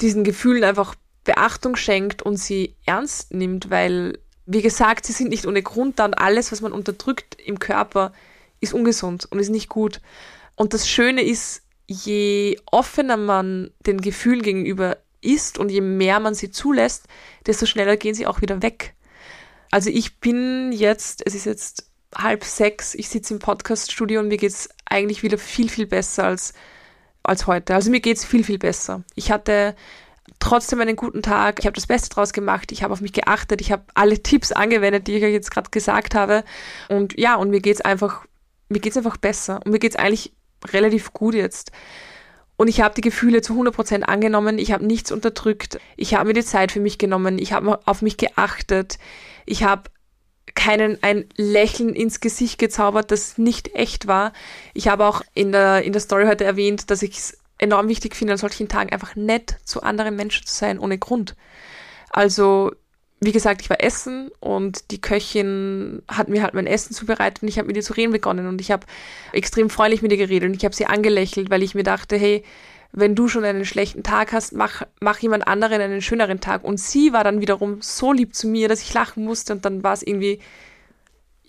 diesen 0.00 0.24
Gefühlen 0.24 0.64
einfach 0.64 0.94
Beachtung 1.24 1.76
schenkt 1.76 2.22
und 2.22 2.36
sie 2.36 2.74
ernst 2.86 3.34
nimmt, 3.34 3.70
weil, 3.70 4.18
wie 4.46 4.62
gesagt, 4.62 5.04
sie 5.04 5.12
sind 5.12 5.28
nicht 5.28 5.46
ohne 5.46 5.62
Grund 5.62 5.98
da 5.98 6.06
und 6.06 6.14
alles, 6.14 6.52
was 6.52 6.60
man 6.60 6.72
unterdrückt 6.72 7.36
im 7.44 7.58
Körper, 7.58 8.12
ist 8.60 8.72
ungesund 8.72 9.26
und 9.30 9.38
ist 9.38 9.50
nicht 9.50 9.68
gut. 9.68 10.00
Und 10.56 10.74
das 10.74 10.88
Schöne 10.88 11.22
ist, 11.22 11.62
je 11.88 12.58
offener 12.70 13.16
man 13.16 13.70
den 13.80 14.00
Gefühlen 14.00 14.42
gegenüber 14.42 14.98
ist 15.20 15.58
und 15.58 15.70
je 15.70 15.80
mehr 15.80 16.20
man 16.20 16.34
sie 16.34 16.50
zulässt, 16.50 17.06
desto 17.46 17.66
schneller 17.66 17.96
gehen 17.96 18.14
sie 18.14 18.26
auch 18.26 18.40
wieder 18.40 18.62
weg. 18.62 18.94
Also 19.70 19.90
ich 19.90 20.20
bin 20.20 20.70
jetzt, 20.72 21.22
es 21.26 21.34
ist 21.34 21.46
jetzt 21.46 21.90
halb 22.14 22.44
sechs, 22.44 22.94
ich 22.94 23.08
sitze 23.08 23.34
im 23.34 23.40
Podcaststudio 23.40 24.20
und 24.20 24.28
mir 24.28 24.36
geht 24.36 24.52
es 24.52 24.68
eigentlich 24.86 25.22
wieder 25.22 25.38
viel, 25.38 25.68
viel 25.68 25.86
besser 25.86 26.24
als 26.24 26.54
als 27.28 27.46
heute. 27.46 27.74
Also 27.74 27.90
mir 27.90 28.00
geht's 28.00 28.24
viel, 28.24 28.42
viel 28.42 28.58
besser. 28.58 29.04
Ich 29.14 29.30
hatte 29.30 29.76
trotzdem 30.38 30.80
einen 30.80 30.96
guten 30.96 31.22
Tag. 31.22 31.58
Ich 31.58 31.66
habe 31.66 31.74
das 31.74 31.86
Beste 31.86 32.08
draus 32.08 32.32
gemacht. 32.32 32.72
Ich 32.72 32.82
habe 32.82 32.92
auf 32.92 33.00
mich 33.00 33.12
geachtet. 33.12 33.60
Ich 33.60 33.70
habe 33.70 33.84
alle 33.94 34.22
Tipps 34.22 34.52
angewendet, 34.52 35.06
die 35.06 35.16
ich 35.16 35.24
euch 35.24 35.32
jetzt 35.32 35.50
gerade 35.50 35.70
gesagt 35.70 36.14
habe. 36.14 36.44
Und 36.88 37.18
ja, 37.18 37.36
und 37.36 37.50
mir 37.50 37.60
geht's 37.60 37.80
einfach, 37.80 38.24
mir 38.68 38.80
geht's 38.80 38.96
einfach 38.96 39.16
besser. 39.16 39.60
Und 39.64 39.72
mir 39.72 39.78
geht's 39.78 39.96
eigentlich 39.96 40.32
relativ 40.66 41.12
gut 41.12 41.34
jetzt. 41.34 41.72
Und 42.56 42.68
ich 42.68 42.80
habe 42.80 42.94
die 42.94 43.02
Gefühle 43.02 43.40
zu 43.40 43.54
100% 43.54 44.02
angenommen. 44.02 44.58
Ich 44.58 44.72
habe 44.72 44.84
nichts 44.84 45.12
unterdrückt. 45.12 45.78
Ich 45.96 46.14
habe 46.14 46.26
mir 46.26 46.34
die 46.34 46.44
Zeit 46.44 46.72
für 46.72 46.80
mich 46.80 46.98
genommen. 46.98 47.38
Ich 47.38 47.52
habe 47.52 47.80
auf 47.86 48.02
mich 48.02 48.16
geachtet. 48.16 48.98
Ich 49.46 49.62
habe 49.62 49.84
keinen 50.54 51.00
ein 51.02 51.26
Lächeln 51.36 51.94
ins 51.94 52.18
Gesicht 52.18 52.58
gezaubert, 52.58 53.12
das 53.12 53.38
nicht 53.38 53.76
echt 53.76 54.08
war. 54.08 54.32
Ich 54.74 54.88
habe 54.88 55.06
auch 55.06 55.22
in 55.34 55.52
der, 55.52 55.82
in 55.84 55.92
der 55.92 56.00
Story 56.00 56.26
heute 56.26 56.44
erwähnt, 56.44 56.90
dass 56.90 57.02
ich 57.02 57.16
es 57.16 57.38
enorm 57.58 57.86
wichtig 57.86 58.16
finde, 58.16 58.32
an 58.32 58.38
solchen 58.38 58.68
Tagen 58.68 58.92
einfach 58.92 59.14
nett 59.14 59.56
zu 59.64 59.82
anderen 59.82 60.16
Menschen 60.16 60.46
zu 60.46 60.54
sein, 60.54 60.80
ohne 60.80 60.98
Grund. 60.98 61.36
Also, 62.10 62.72
wie 63.20 63.32
gesagt, 63.32 63.62
ich 63.62 63.70
war 63.70 63.82
essen 63.82 64.30
und 64.38 64.90
die 64.92 65.00
Köchin 65.00 66.02
hat 66.08 66.28
mir 66.28 66.42
halt 66.42 66.54
mein 66.54 66.68
Essen 66.68 66.94
zubereitet 66.94 67.42
und 67.42 67.48
ich 67.48 67.58
habe 67.58 67.66
mit 67.66 67.76
ihr 67.76 67.82
zu 67.82 67.94
reden 67.94 68.12
begonnen 68.12 68.46
und 68.46 68.60
ich 68.60 68.70
habe 68.70 68.86
extrem 69.32 69.70
freundlich 69.70 70.02
mit 70.02 70.12
ihr 70.12 70.18
geredet 70.18 70.48
und 70.48 70.54
ich 70.54 70.64
habe 70.64 70.74
sie 70.74 70.86
angelächelt, 70.86 71.50
weil 71.50 71.62
ich 71.62 71.74
mir 71.74 71.82
dachte, 71.82 72.16
hey, 72.16 72.44
wenn 72.92 73.14
du 73.14 73.28
schon 73.28 73.44
einen 73.44 73.64
schlechten 73.64 74.02
Tag 74.02 74.32
hast, 74.32 74.52
mach, 74.52 74.82
mach 75.00 75.18
jemand 75.18 75.46
anderen 75.46 75.80
einen 75.80 76.00
schöneren 76.00 76.40
Tag. 76.40 76.64
Und 76.64 76.80
sie 76.80 77.12
war 77.12 77.22
dann 77.22 77.40
wiederum 77.40 77.82
so 77.82 78.12
lieb 78.12 78.34
zu 78.34 78.48
mir, 78.48 78.68
dass 78.68 78.82
ich 78.82 78.94
lachen 78.94 79.24
musste 79.24 79.52
und 79.52 79.64
dann 79.64 79.82
war 79.82 79.92
es 79.92 80.02
irgendwie, 80.02 80.40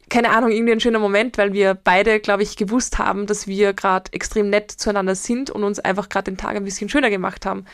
keine 0.09 0.31
Ahnung, 0.31 0.51
irgendwie 0.51 0.73
ein 0.73 0.81
schöner 0.81 0.99
Moment, 0.99 1.37
weil 1.37 1.53
wir 1.53 1.75
beide, 1.75 2.19
glaube 2.19 2.43
ich, 2.43 2.57
gewusst 2.57 2.97
haben, 2.97 3.25
dass 3.25 3.47
wir 3.47 3.73
gerade 3.73 4.11
extrem 4.11 4.49
nett 4.49 4.71
zueinander 4.71 5.15
sind 5.15 5.49
und 5.49 5.63
uns 5.63 5.79
einfach 5.79 6.09
gerade 6.09 6.31
den 6.31 6.37
Tag 6.37 6.55
ein 6.55 6.65
bisschen 6.65 6.89
schöner 6.89 7.09
gemacht 7.09 7.45
haben. 7.45 7.65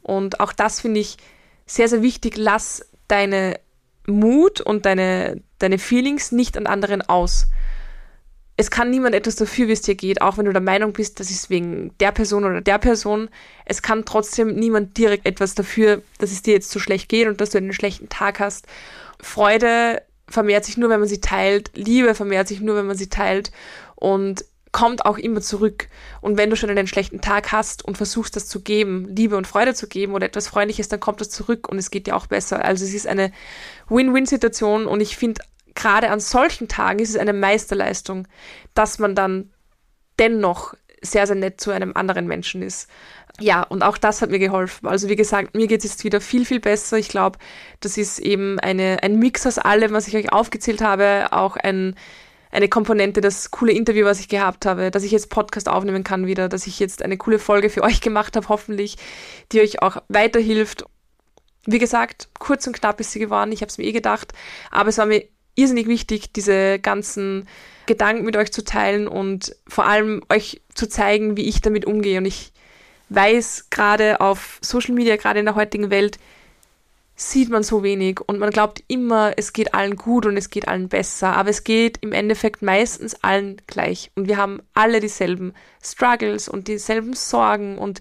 Und 0.00 0.40
auch 0.40 0.52
das 0.52 0.80
finde 0.80 1.00
ich 1.00 1.16
sehr, 1.66 1.88
sehr 1.88 2.02
wichtig. 2.02 2.36
Lass 2.36 2.84
deine 3.12 3.60
Mut 4.06 4.60
und 4.60 4.86
deine, 4.86 5.42
deine 5.58 5.78
Feelings 5.78 6.32
nicht 6.32 6.56
an 6.56 6.66
anderen 6.66 7.02
aus 7.02 7.46
es 8.56 8.70
kann 8.70 8.90
niemand 8.90 9.14
etwas 9.14 9.36
dafür, 9.36 9.68
wie 9.68 9.72
es 9.72 9.82
dir 9.82 9.94
geht, 9.94 10.20
auch 10.20 10.36
wenn 10.36 10.44
du 10.44 10.52
der 10.52 10.62
Meinung 10.62 10.92
bist, 10.92 11.20
das 11.20 11.30
ist 11.30 11.48
wegen 11.48 11.96
der 11.98 12.12
Person 12.12 12.44
oder 12.44 12.60
der 12.60 12.78
Person. 12.78 13.30
Es 13.64 13.82
kann 13.82 14.04
trotzdem 14.04 14.54
niemand 14.54 14.96
direkt 14.98 15.26
etwas 15.26 15.54
dafür, 15.54 16.02
dass 16.18 16.32
es 16.32 16.42
dir 16.42 16.54
jetzt 16.54 16.70
so 16.70 16.78
schlecht 16.78 17.08
geht 17.08 17.28
und 17.28 17.40
dass 17.40 17.50
du 17.50 17.58
einen 17.58 17.72
schlechten 17.72 18.08
Tag 18.08 18.40
hast. 18.40 18.66
Freude 19.20 20.02
vermehrt 20.28 20.64
sich 20.64 20.76
nur, 20.76 20.90
wenn 20.90 21.00
man 21.00 21.08
sie 21.08 21.20
teilt. 21.20 21.70
Liebe 21.74 22.14
vermehrt 22.14 22.46
sich 22.46 22.60
nur, 22.60 22.76
wenn 22.76 22.86
man 22.86 22.96
sie 22.96 23.08
teilt. 23.08 23.52
Und 23.96 24.44
kommt 24.72 25.04
auch 25.04 25.18
immer 25.18 25.40
zurück. 25.42 25.88
Und 26.20 26.38
wenn 26.38 26.50
du 26.50 26.56
schon 26.56 26.70
einen 26.70 26.86
schlechten 26.86 27.20
Tag 27.20 27.52
hast 27.52 27.84
und 27.84 27.96
versuchst, 27.96 28.34
das 28.36 28.48
zu 28.48 28.60
geben, 28.62 29.06
Liebe 29.14 29.36
und 29.36 29.46
Freude 29.46 29.74
zu 29.74 29.86
geben 29.86 30.14
oder 30.14 30.26
etwas 30.26 30.48
Freundliches, 30.48 30.88
dann 30.88 31.00
kommt 31.00 31.20
das 31.20 31.30
zurück 31.30 31.68
und 31.68 31.78
es 31.78 31.90
geht 31.90 32.06
dir 32.06 32.16
auch 32.16 32.26
besser. 32.26 32.64
Also 32.64 32.84
es 32.84 32.94
ist 32.94 33.06
eine 33.06 33.32
Win-Win-Situation 33.88 34.86
und 34.86 35.00
ich 35.00 35.16
finde 35.16 35.42
gerade 35.74 36.10
an 36.10 36.20
solchen 36.20 36.68
Tagen 36.68 36.98
ist 36.98 37.10
es 37.10 37.16
eine 37.16 37.32
Meisterleistung, 37.32 38.26
dass 38.74 38.98
man 38.98 39.14
dann 39.14 39.50
dennoch 40.18 40.74
sehr, 41.02 41.26
sehr 41.26 41.36
nett 41.36 41.60
zu 41.60 41.70
einem 41.70 41.92
anderen 41.94 42.26
Menschen 42.26 42.62
ist. 42.62 42.88
Ja, 43.40 43.62
und 43.62 43.82
auch 43.82 43.98
das 43.98 44.22
hat 44.22 44.30
mir 44.30 44.38
geholfen. 44.38 44.86
Also 44.86 45.08
wie 45.08 45.16
gesagt, 45.16 45.54
mir 45.54 45.66
geht 45.66 45.84
es 45.84 45.90
jetzt 45.90 46.04
wieder 46.04 46.20
viel, 46.20 46.44
viel 46.44 46.60
besser. 46.60 46.98
Ich 46.98 47.08
glaube, 47.08 47.38
das 47.80 47.98
ist 47.98 48.18
eben 48.18 48.60
eine, 48.60 49.02
ein 49.02 49.18
Mix 49.18 49.46
aus 49.46 49.58
allem, 49.58 49.92
was 49.92 50.06
ich 50.06 50.16
euch 50.16 50.32
aufgezählt 50.32 50.80
habe, 50.80 51.28
auch 51.30 51.56
ein, 51.56 51.96
eine 52.52 52.68
Komponente, 52.68 53.20
das 53.20 53.50
coole 53.50 53.72
Interview, 53.72 54.04
was 54.04 54.20
ich 54.20 54.28
gehabt 54.28 54.66
habe, 54.66 54.90
dass 54.90 55.02
ich 55.02 55.10
jetzt 55.10 55.30
Podcast 55.30 55.68
aufnehmen 55.68 56.04
kann 56.04 56.26
wieder, 56.26 56.48
dass 56.48 56.66
ich 56.66 56.78
jetzt 56.78 57.02
eine 57.02 57.16
coole 57.16 57.38
Folge 57.38 57.70
für 57.70 57.82
euch 57.82 58.00
gemacht 58.00 58.36
habe, 58.36 58.48
hoffentlich, 58.48 58.96
die 59.50 59.60
euch 59.60 59.82
auch 59.82 60.02
weiterhilft. 60.08 60.84
Wie 61.64 61.78
gesagt, 61.78 62.28
kurz 62.38 62.66
und 62.66 62.74
knapp 62.74 63.00
ist 63.00 63.12
sie 63.12 63.18
geworden, 63.18 63.52
ich 63.52 63.62
habe 63.62 63.70
es 63.70 63.78
mir 63.78 63.84
eh 63.84 63.92
gedacht, 63.92 64.32
aber 64.70 64.90
es 64.90 64.98
war 64.98 65.06
mir 65.06 65.24
irrsinnig 65.54 65.86
wichtig, 65.86 66.32
diese 66.32 66.78
ganzen 66.78 67.48
Gedanken 67.86 68.24
mit 68.24 68.36
euch 68.36 68.52
zu 68.52 68.64
teilen 68.64 69.08
und 69.08 69.56
vor 69.66 69.86
allem 69.86 70.22
euch 70.28 70.60
zu 70.74 70.88
zeigen, 70.88 71.36
wie 71.36 71.48
ich 71.48 71.60
damit 71.60 71.84
umgehe. 71.84 72.18
Und 72.18 72.26
ich 72.26 72.52
weiß, 73.08 73.68
gerade 73.70 74.20
auf 74.20 74.58
Social 74.62 74.94
Media, 74.94 75.16
gerade 75.16 75.40
in 75.40 75.46
der 75.46 75.54
heutigen 75.54 75.90
Welt, 75.90 76.18
sieht 77.30 77.50
man 77.50 77.62
so 77.62 77.82
wenig 77.82 78.20
und 78.26 78.38
man 78.38 78.50
glaubt 78.50 78.82
immer, 78.88 79.32
es 79.36 79.52
geht 79.52 79.74
allen 79.74 79.96
gut 79.96 80.26
und 80.26 80.36
es 80.36 80.50
geht 80.50 80.68
allen 80.68 80.88
besser, 80.88 81.34
aber 81.36 81.50
es 81.50 81.64
geht 81.64 81.98
im 82.00 82.12
Endeffekt 82.12 82.62
meistens 82.62 83.14
allen 83.22 83.60
gleich. 83.66 84.10
Und 84.14 84.28
wir 84.28 84.36
haben 84.36 84.60
alle 84.74 85.00
dieselben 85.00 85.54
Struggles 85.82 86.48
und 86.48 86.68
dieselben 86.68 87.14
Sorgen 87.14 87.78
und 87.78 88.00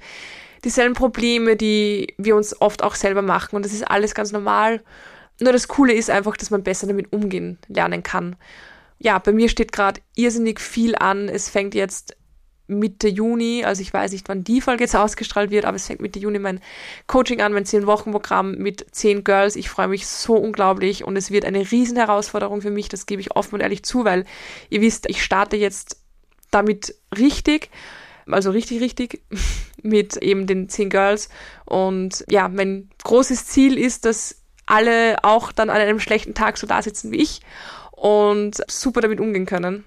dieselben 0.64 0.96
Probleme, 0.96 1.56
die 1.56 2.14
wir 2.18 2.36
uns 2.36 2.60
oft 2.62 2.84
auch 2.84 2.96
selber 2.96 3.22
machen. 3.22 3.56
Und 3.56 3.66
das 3.66 3.74
ist 3.74 3.90
alles 3.90 4.16
ganz 4.16 4.32
normal. 4.32 4.82
Nur 5.40 5.54
das 5.54 5.68
Coole 5.68 5.94
ist 5.94 6.10
einfach, 6.10 6.38
dass 6.38 6.52
man 6.52 6.64
besser 6.64 6.88
damit 6.88 7.12
umgehen 7.12 7.58
lernen 7.68 8.04
kann. 8.04 8.36
Ja, 9.00 9.18
bei 9.18 9.32
mir 9.32 9.50
steht 9.50 9.72
gerade 9.72 10.02
irrsinnig 10.16 10.60
viel 10.60 10.96
an. 10.96 11.28
Es 11.30 11.50
fängt 11.50 11.74
jetzt 11.74 12.16
Mitte 12.72 13.08
Juni, 13.08 13.64
also 13.66 13.82
ich 13.82 13.94
weiß 13.94 14.12
nicht, 14.12 14.28
wann 14.30 14.44
die 14.44 14.62
Folge 14.62 14.84
jetzt 14.84 14.96
ausgestrahlt 14.96 15.52
wird, 15.52 15.66
aber 15.66 15.76
es 15.76 15.88
fängt 15.88 16.02
Mitte 16.02 16.20
Juni 16.20 16.40
mein 16.40 16.60
Coaching 17.08 17.42
an, 17.42 17.54
mein 17.54 17.66
10-Wochen-Programm 17.66 18.56
mit 18.56 18.86
10 18.92 19.24
Girls. 19.24 19.56
Ich 19.56 19.70
freue 19.70 19.88
mich 19.88 20.08
so 20.08 20.36
unglaublich 20.36 21.04
und 21.04 21.16
es 21.18 21.32
wird 21.32 21.46
eine 21.46 21.72
riesen 21.72 21.98
Herausforderung 21.98 22.62
für 22.62 22.72
mich, 22.72 22.90
das 22.90 23.06
gebe 23.06 23.22
ich 23.22 23.36
offen 23.36 23.56
und 23.56 23.62
ehrlich 23.62 23.84
zu, 23.84 24.06
weil 24.06 24.26
ihr 24.70 24.82
wisst, 24.82 25.10
ich 25.10 25.24
starte 25.24 25.58
jetzt 25.58 25.98
damit 26.50 26.96
richtig, 27.18 27.70
also 28.28 28.52
richtig, 28.52 28.82
richtig 28.82 29.22
mit 29.84 30.18
eben 30.18 30.48
den 30.48 30.70
10 30.70 30.90
Girls 30.90 31.30
und 31.66 32.24
ja, 32.30 32.48
mein 32.48 32.90
großes 33.04 33.46
Ziel 33.48 33.78
ist, 33.78 34.06
dass 34.06 34.42
alle 34.66 35.24
auch 35.24 35.52
dann 35.52 35.70
an 35.70 35.78
einem 35.78 36.00
schlechten 36.00 36.34
Tag 36.34 36.58
so 36.58 36.66
da 36.66 36.82
sitzen 36.82 37.12
wie 37.12 37.22
ich 37.22 37.42
und 37.92 38.62
super 38.70 39.02
damit 39.02 39.20
umgehen 39.20 39.46
können. 39.46 39.84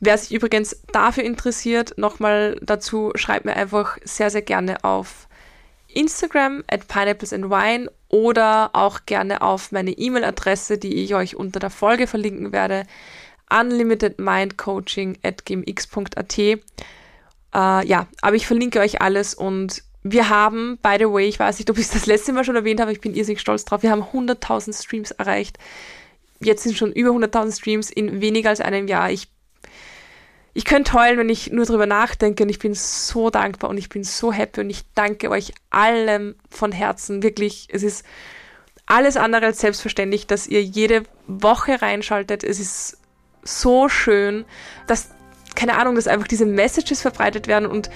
Wer 0.00 0.16
sich 0.16 0.32
übrigens 0.32 0.82
dafür 0.92 1.24
interessiert, 1.24 1.98
nochmal 1.98 2.58
dazu, 2.62 3.12
schreibt 3.14 3.44
mir 3.44 3.54
einfach 3.54 3.98
sehr, 4.02 4.30
sehr 4.30 4.42
gerne 4.42 4.82
auf 4.82 5.28
Instagram 5.88 6.64
at 6.68 6.88
pineapples 6.88 7.32
and 7.32 7.50
wine 7.50 7.90
oder 8.08 8.70
auch 8.72 9.00
gerne 9.06 9.42
auf 9.42 9.72
meine 9.72 9.90
E-Mail-Adresse, 9.90 10.78
die 10.78 11.04
ich 11.04 11.14
euch 11.14 11.36
unter 11.36 11.60
der 11.60 11.70
Folge 11.70 12.06
verlinken 12.06 12.52
werde, 12.52 12.84
unlimitedmindcoaching 13.50 15.18
at 15.22 15.44
gmx.at. 15.44 16.38
Äh, 16.38 16.56
ja, 17.52 18.06
aber 18.22 18.36
ich 18.36 18.46
verlinke 18.46 18.80
euch 18.80 19.02
alles 19.02 19.34
und 19.34 19.82
wir 20.02 20.30
haben, 20.30 20.78
by 20.82 20.96
the 20.98 21.06
way, 21.06 21.28
ich 21.28 21.38
weiß 21.38 21.58
nicht, 21.58 21.68
ob 21.68 21.78
ich 21.78 21.88
das 21.88 22.06
letzte 22.06 22.32
Mal 22.32 22.44
schon 22.44 22.56
erwähnt 22.56 22.80
habe, 22.80 22.92
ich 22.92 23.00
bin 23.00 23.14
irrsinnig 23.14 23.40
stolz 23.40 23.64
drauf, 23.64 23.82
wir 23.82 23.90
haben 23.90 24.02
100.000 24.02 24.82
Streams 24.82 25.10
erreicht. 25.10 25.58
Jetzt 26.40 26.62
sind 26.62 26.76
schon 26.76 26.92
über 26.92 27.10
100.000 27.10 27.58
Streams 27.58 27.90
in 27.90 28.22
weniger 28.22 28.48
als 28.48 28.62
einem 28.62 28.88
Jahr. 28.88 29.10
Ich, 29.10 29.28
ich 30.52 30.64
könnte 30.64 30.92
heulen, 30.94 31.18
wenn 31.18 31.28
ich 31.28 31.52
nur 31.52 31.64
drüber 31.64 31.86
nachdenke 31.86 32.42
und 32.42 32.48
ich 32.48 32.58
bin 32.58 32.74
so 32.74 33.30
dankbar 33.30 33.70
und 33.70 33.78
ich 33.78 33.88
bin 33.88 34.02
so 34.02 34.32
happy 34.32 34.62
und 34.62 34.70
ich 34.70 34.82
danke 34.94 35.30
euch 35.30 35.52
allem 35.70 36.34
von 36.50 36.72
Herzen. 36.72 37.22
Wirklich, 37.22 37.68
es 37.70 37.82
ist 37.82 38.04
alles 38.86 39.16
andere 39.16 39.46
als 39.46 39.60
selbstverständlich, 39.60 40.26
dass 40.26 40.48
ihr 40.48 40.62
jede 40.62 41.04
Woche 41.28 41.80
reinschaltet. 41.80 42.42
Es 42.42 42.58
ist 42.58 42.98
so 43.44 43.88
schön, 43.88 44.44
dass, 44.86 45.10
keine 45.54 45.76
Ahnung, 45.76 45.94
dass 45.94 46.06
einfach 46.06 46.28
diese 46.28 46.46
Messages 46.46 47.02
verbreitet 47.02 47.46
werden 47.48 47.66
und 47.66 47.90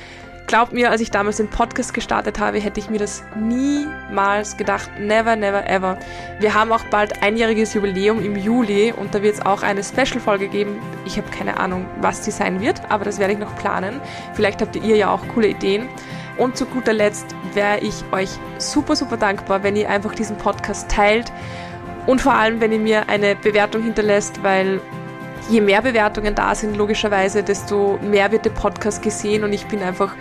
Glaubt 0.46 0.74
mir, 0.74 0.90
als 0.90 1.00
ich 1.00 1.10
damals 1.10 1.38
den 1.38 1.48
Podcast 1.48 1.94
gestartet 1.94 2.38
habe, 2.38 2.58
hätte 2.58 2.78
ich 2.78 2.90
mir 2.90 2.98
das 2.98 3.22
niemals 3.34 4.58
gedacht. 4.58 4.90
Never, 5.00 5.36
never, 5.36 5.66
ever. 5.66 5.98
Wir 6.38 6.52
haben 6.52 6.70
auch 6.70 6.84
bald 6.90 7.22
einjähriges 7.22 7.72
Jubiläum 7.72 8.22
im 8.22 8.36
Juli 8.36 8.92
und 8.92 9.14
da 9.14 9.22
wird 9.22 9.36
es 9.36 9.40
auch 9.40 9.62
eine 9.62 9.82
Special-Folge 9.82 10.48
geben. 10.48 10.82
Ich 11.06 11.16
habe 11.16 11.30
keine 11.30 11.56
Ahnung, 11.56 11.86
was 12.02 12.20
die 12.20 12.30
sein 12.30 12.60
wird, 12.60 12.90
aber 12.90 13.06
das 13.06 13.18
werde 13.18 13.32
ich 13.32 13.38
noch 13.38 13.56
planen. 13.56 14.02
Vielleicht 14.34 14.60
habt 14.60 14.76
ihr 14.76 14.96
ja 14.96 15.10
auch 15.10 15.26
coole 15.28 15.48
Ideen. 15.48 15.88
Und 16.36 16.58
zu 16.58 16.66
guter 16.66 16.92
Letzt 16.92 17.34
wäre 17.54 17.78
ich 17.78 18.04
euch 18.12 18.28
super, 18.58 18.96
super 18.96 19.16
dankbar, 19.16 19.62
wenn 19.62 19.76
ihr 19.76 19.88
einfach 19.88 20.14
diesen 20.14 20.36
Podcast 20.36 20.90
teilt 20.90 21.32
und 22.06 22.20
vor 22.20 22.34
allem, 22.34 22.60
wenn 22.60 22.70
ihr 22.70 22.80
mir 22.80 23.08
eine 23.08 23.34
Bewertung 23.34 23.82
hinterlässt, 23.82 24.42
weil 24.42 24.80
je 25.48 25.60
mehr 25.60 25.82
Bewertungen 25.82 26.34
da 26.34 26.54
sind, 26.54 26.76
logischerweise, 26.76 27.42
desto 27.42 27.98
mehr 28.02 28.32
wird 28.32 28.44
der 28.44 28.50
Podcast 28.50 29.02
gesehen 29.02 29.44
und 29.44 29.52
ich 29.52 29.66
bin 29.66 29.82
einfach 29.82 30.14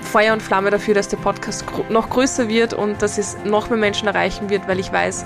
Feuer 0.00 0.32
und 0.32 0.42
Flamme 0.42 0.70
dafür, 0.70 0.94
dass 0.94 1.08
der 1.08 1.16
Podcast 1.16 1.64
noch 1.88 2.08
größer 2.08 2.48
wird 2.48 2.72
und 2.72 3.02
dass 3.02 3.18
es 3.18 3.36
noch 3.44 3.68
mehr 3.68 3.78
Menschen 3.78 4.06
erreichen 4.06 4.48
wird, 4.48 4.68
weil 4.68 4.78
ich 4.78 4.92
weiß, 4.92 5.24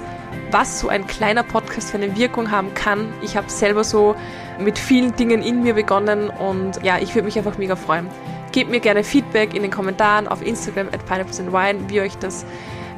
was 0.50 0.80
so 0.80 0.88
ein 0.88 1.06
kleiner 1.06 1.42
Podcast 1.42 1.90
für 1.90 1.98
eine 1.98 2.16
Wirkung 2.16 2.50
haben 2.50 2.72
kann. 2.74 3.12
Ich 3.20 3.36
habe 3.36 3.50
selber 3.50 3.84
so 3.84 4.14
mit 4.58 4.78
vielen 4.78 5.14
Dingen 5.14 5.42
in 5.42 5.62
mir 5.62 5.74
begonnen 5.74 6.30
und 6.30 6.82
ja, 6.82 6.98
ich 6.98 7.14
würde 7.14 7.26
mich 7.26 7.36
einfach 7.36 7.58
mega 7.58 7.76
freuen. 7.76 8.08
Gebt 8.52 8.70
mir 8.70 8.80
gerne 8.80 9.04
Feedback 9.04 9.54
in 9.54 9.62
den 9.62 9.70
Kommentaren 9.70 10.26
auf 10.26 10.40
Instagram 10.40 10.88
at 10.88 11.04
Pineapples 11.04 11.38
and 11.38 11.52
Wine, 11.52 11.80
wie 11.88 12.00
euch 12.00 12.16
das 12.16 12.46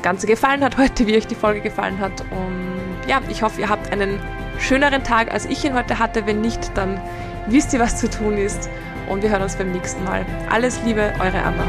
Ganze 0.03 0.27
gefallen 0.27 0.63
hat 0.63 0.79
heute, 0.79 1.07
wie 1.07 1.17
euch 1.17 1.27
die 1.27 1.35
Folge 1.35 1.61
gefallen 1.61 1.99
hat. 1.99 2.21
Und 2.31 3.09
ja, 3.09 3.21
ich 3.29 3.43
hoffe, 3.43 3.61
ihr 3.61 3.69
habt 3.69 3.91
einen 3.93 4.21
schöneren 4.61 5.03
Tag, 5.03 5.33
als 5.33 5.47
ich 5.47 5.65
ihn 5.65 5.75
heute 5.75 5.99
hatte. 5.99 6.27
Wenn 6.27 6.41
nicht, 6.41 6.77
dann 6.77 7.01
wisst 7.47 7.73
ihr, 7.73 7.81
was 7.81 7.97
zu 7.97 8.09
tun 8.09 8.37
ist. 8.39 8.69
Und 9.09 9.23
wir 9.23 9.31
hören 9.31 9.43
uns 9.43 9.57
beim 9.57 9.73
nächsten 9.73 10.05
Mal. 10.05 10.25
Alles 10.49 10.81
Liebe, 10.85 11.13
eure 11.19 11.43
Anna. 11.43 11.65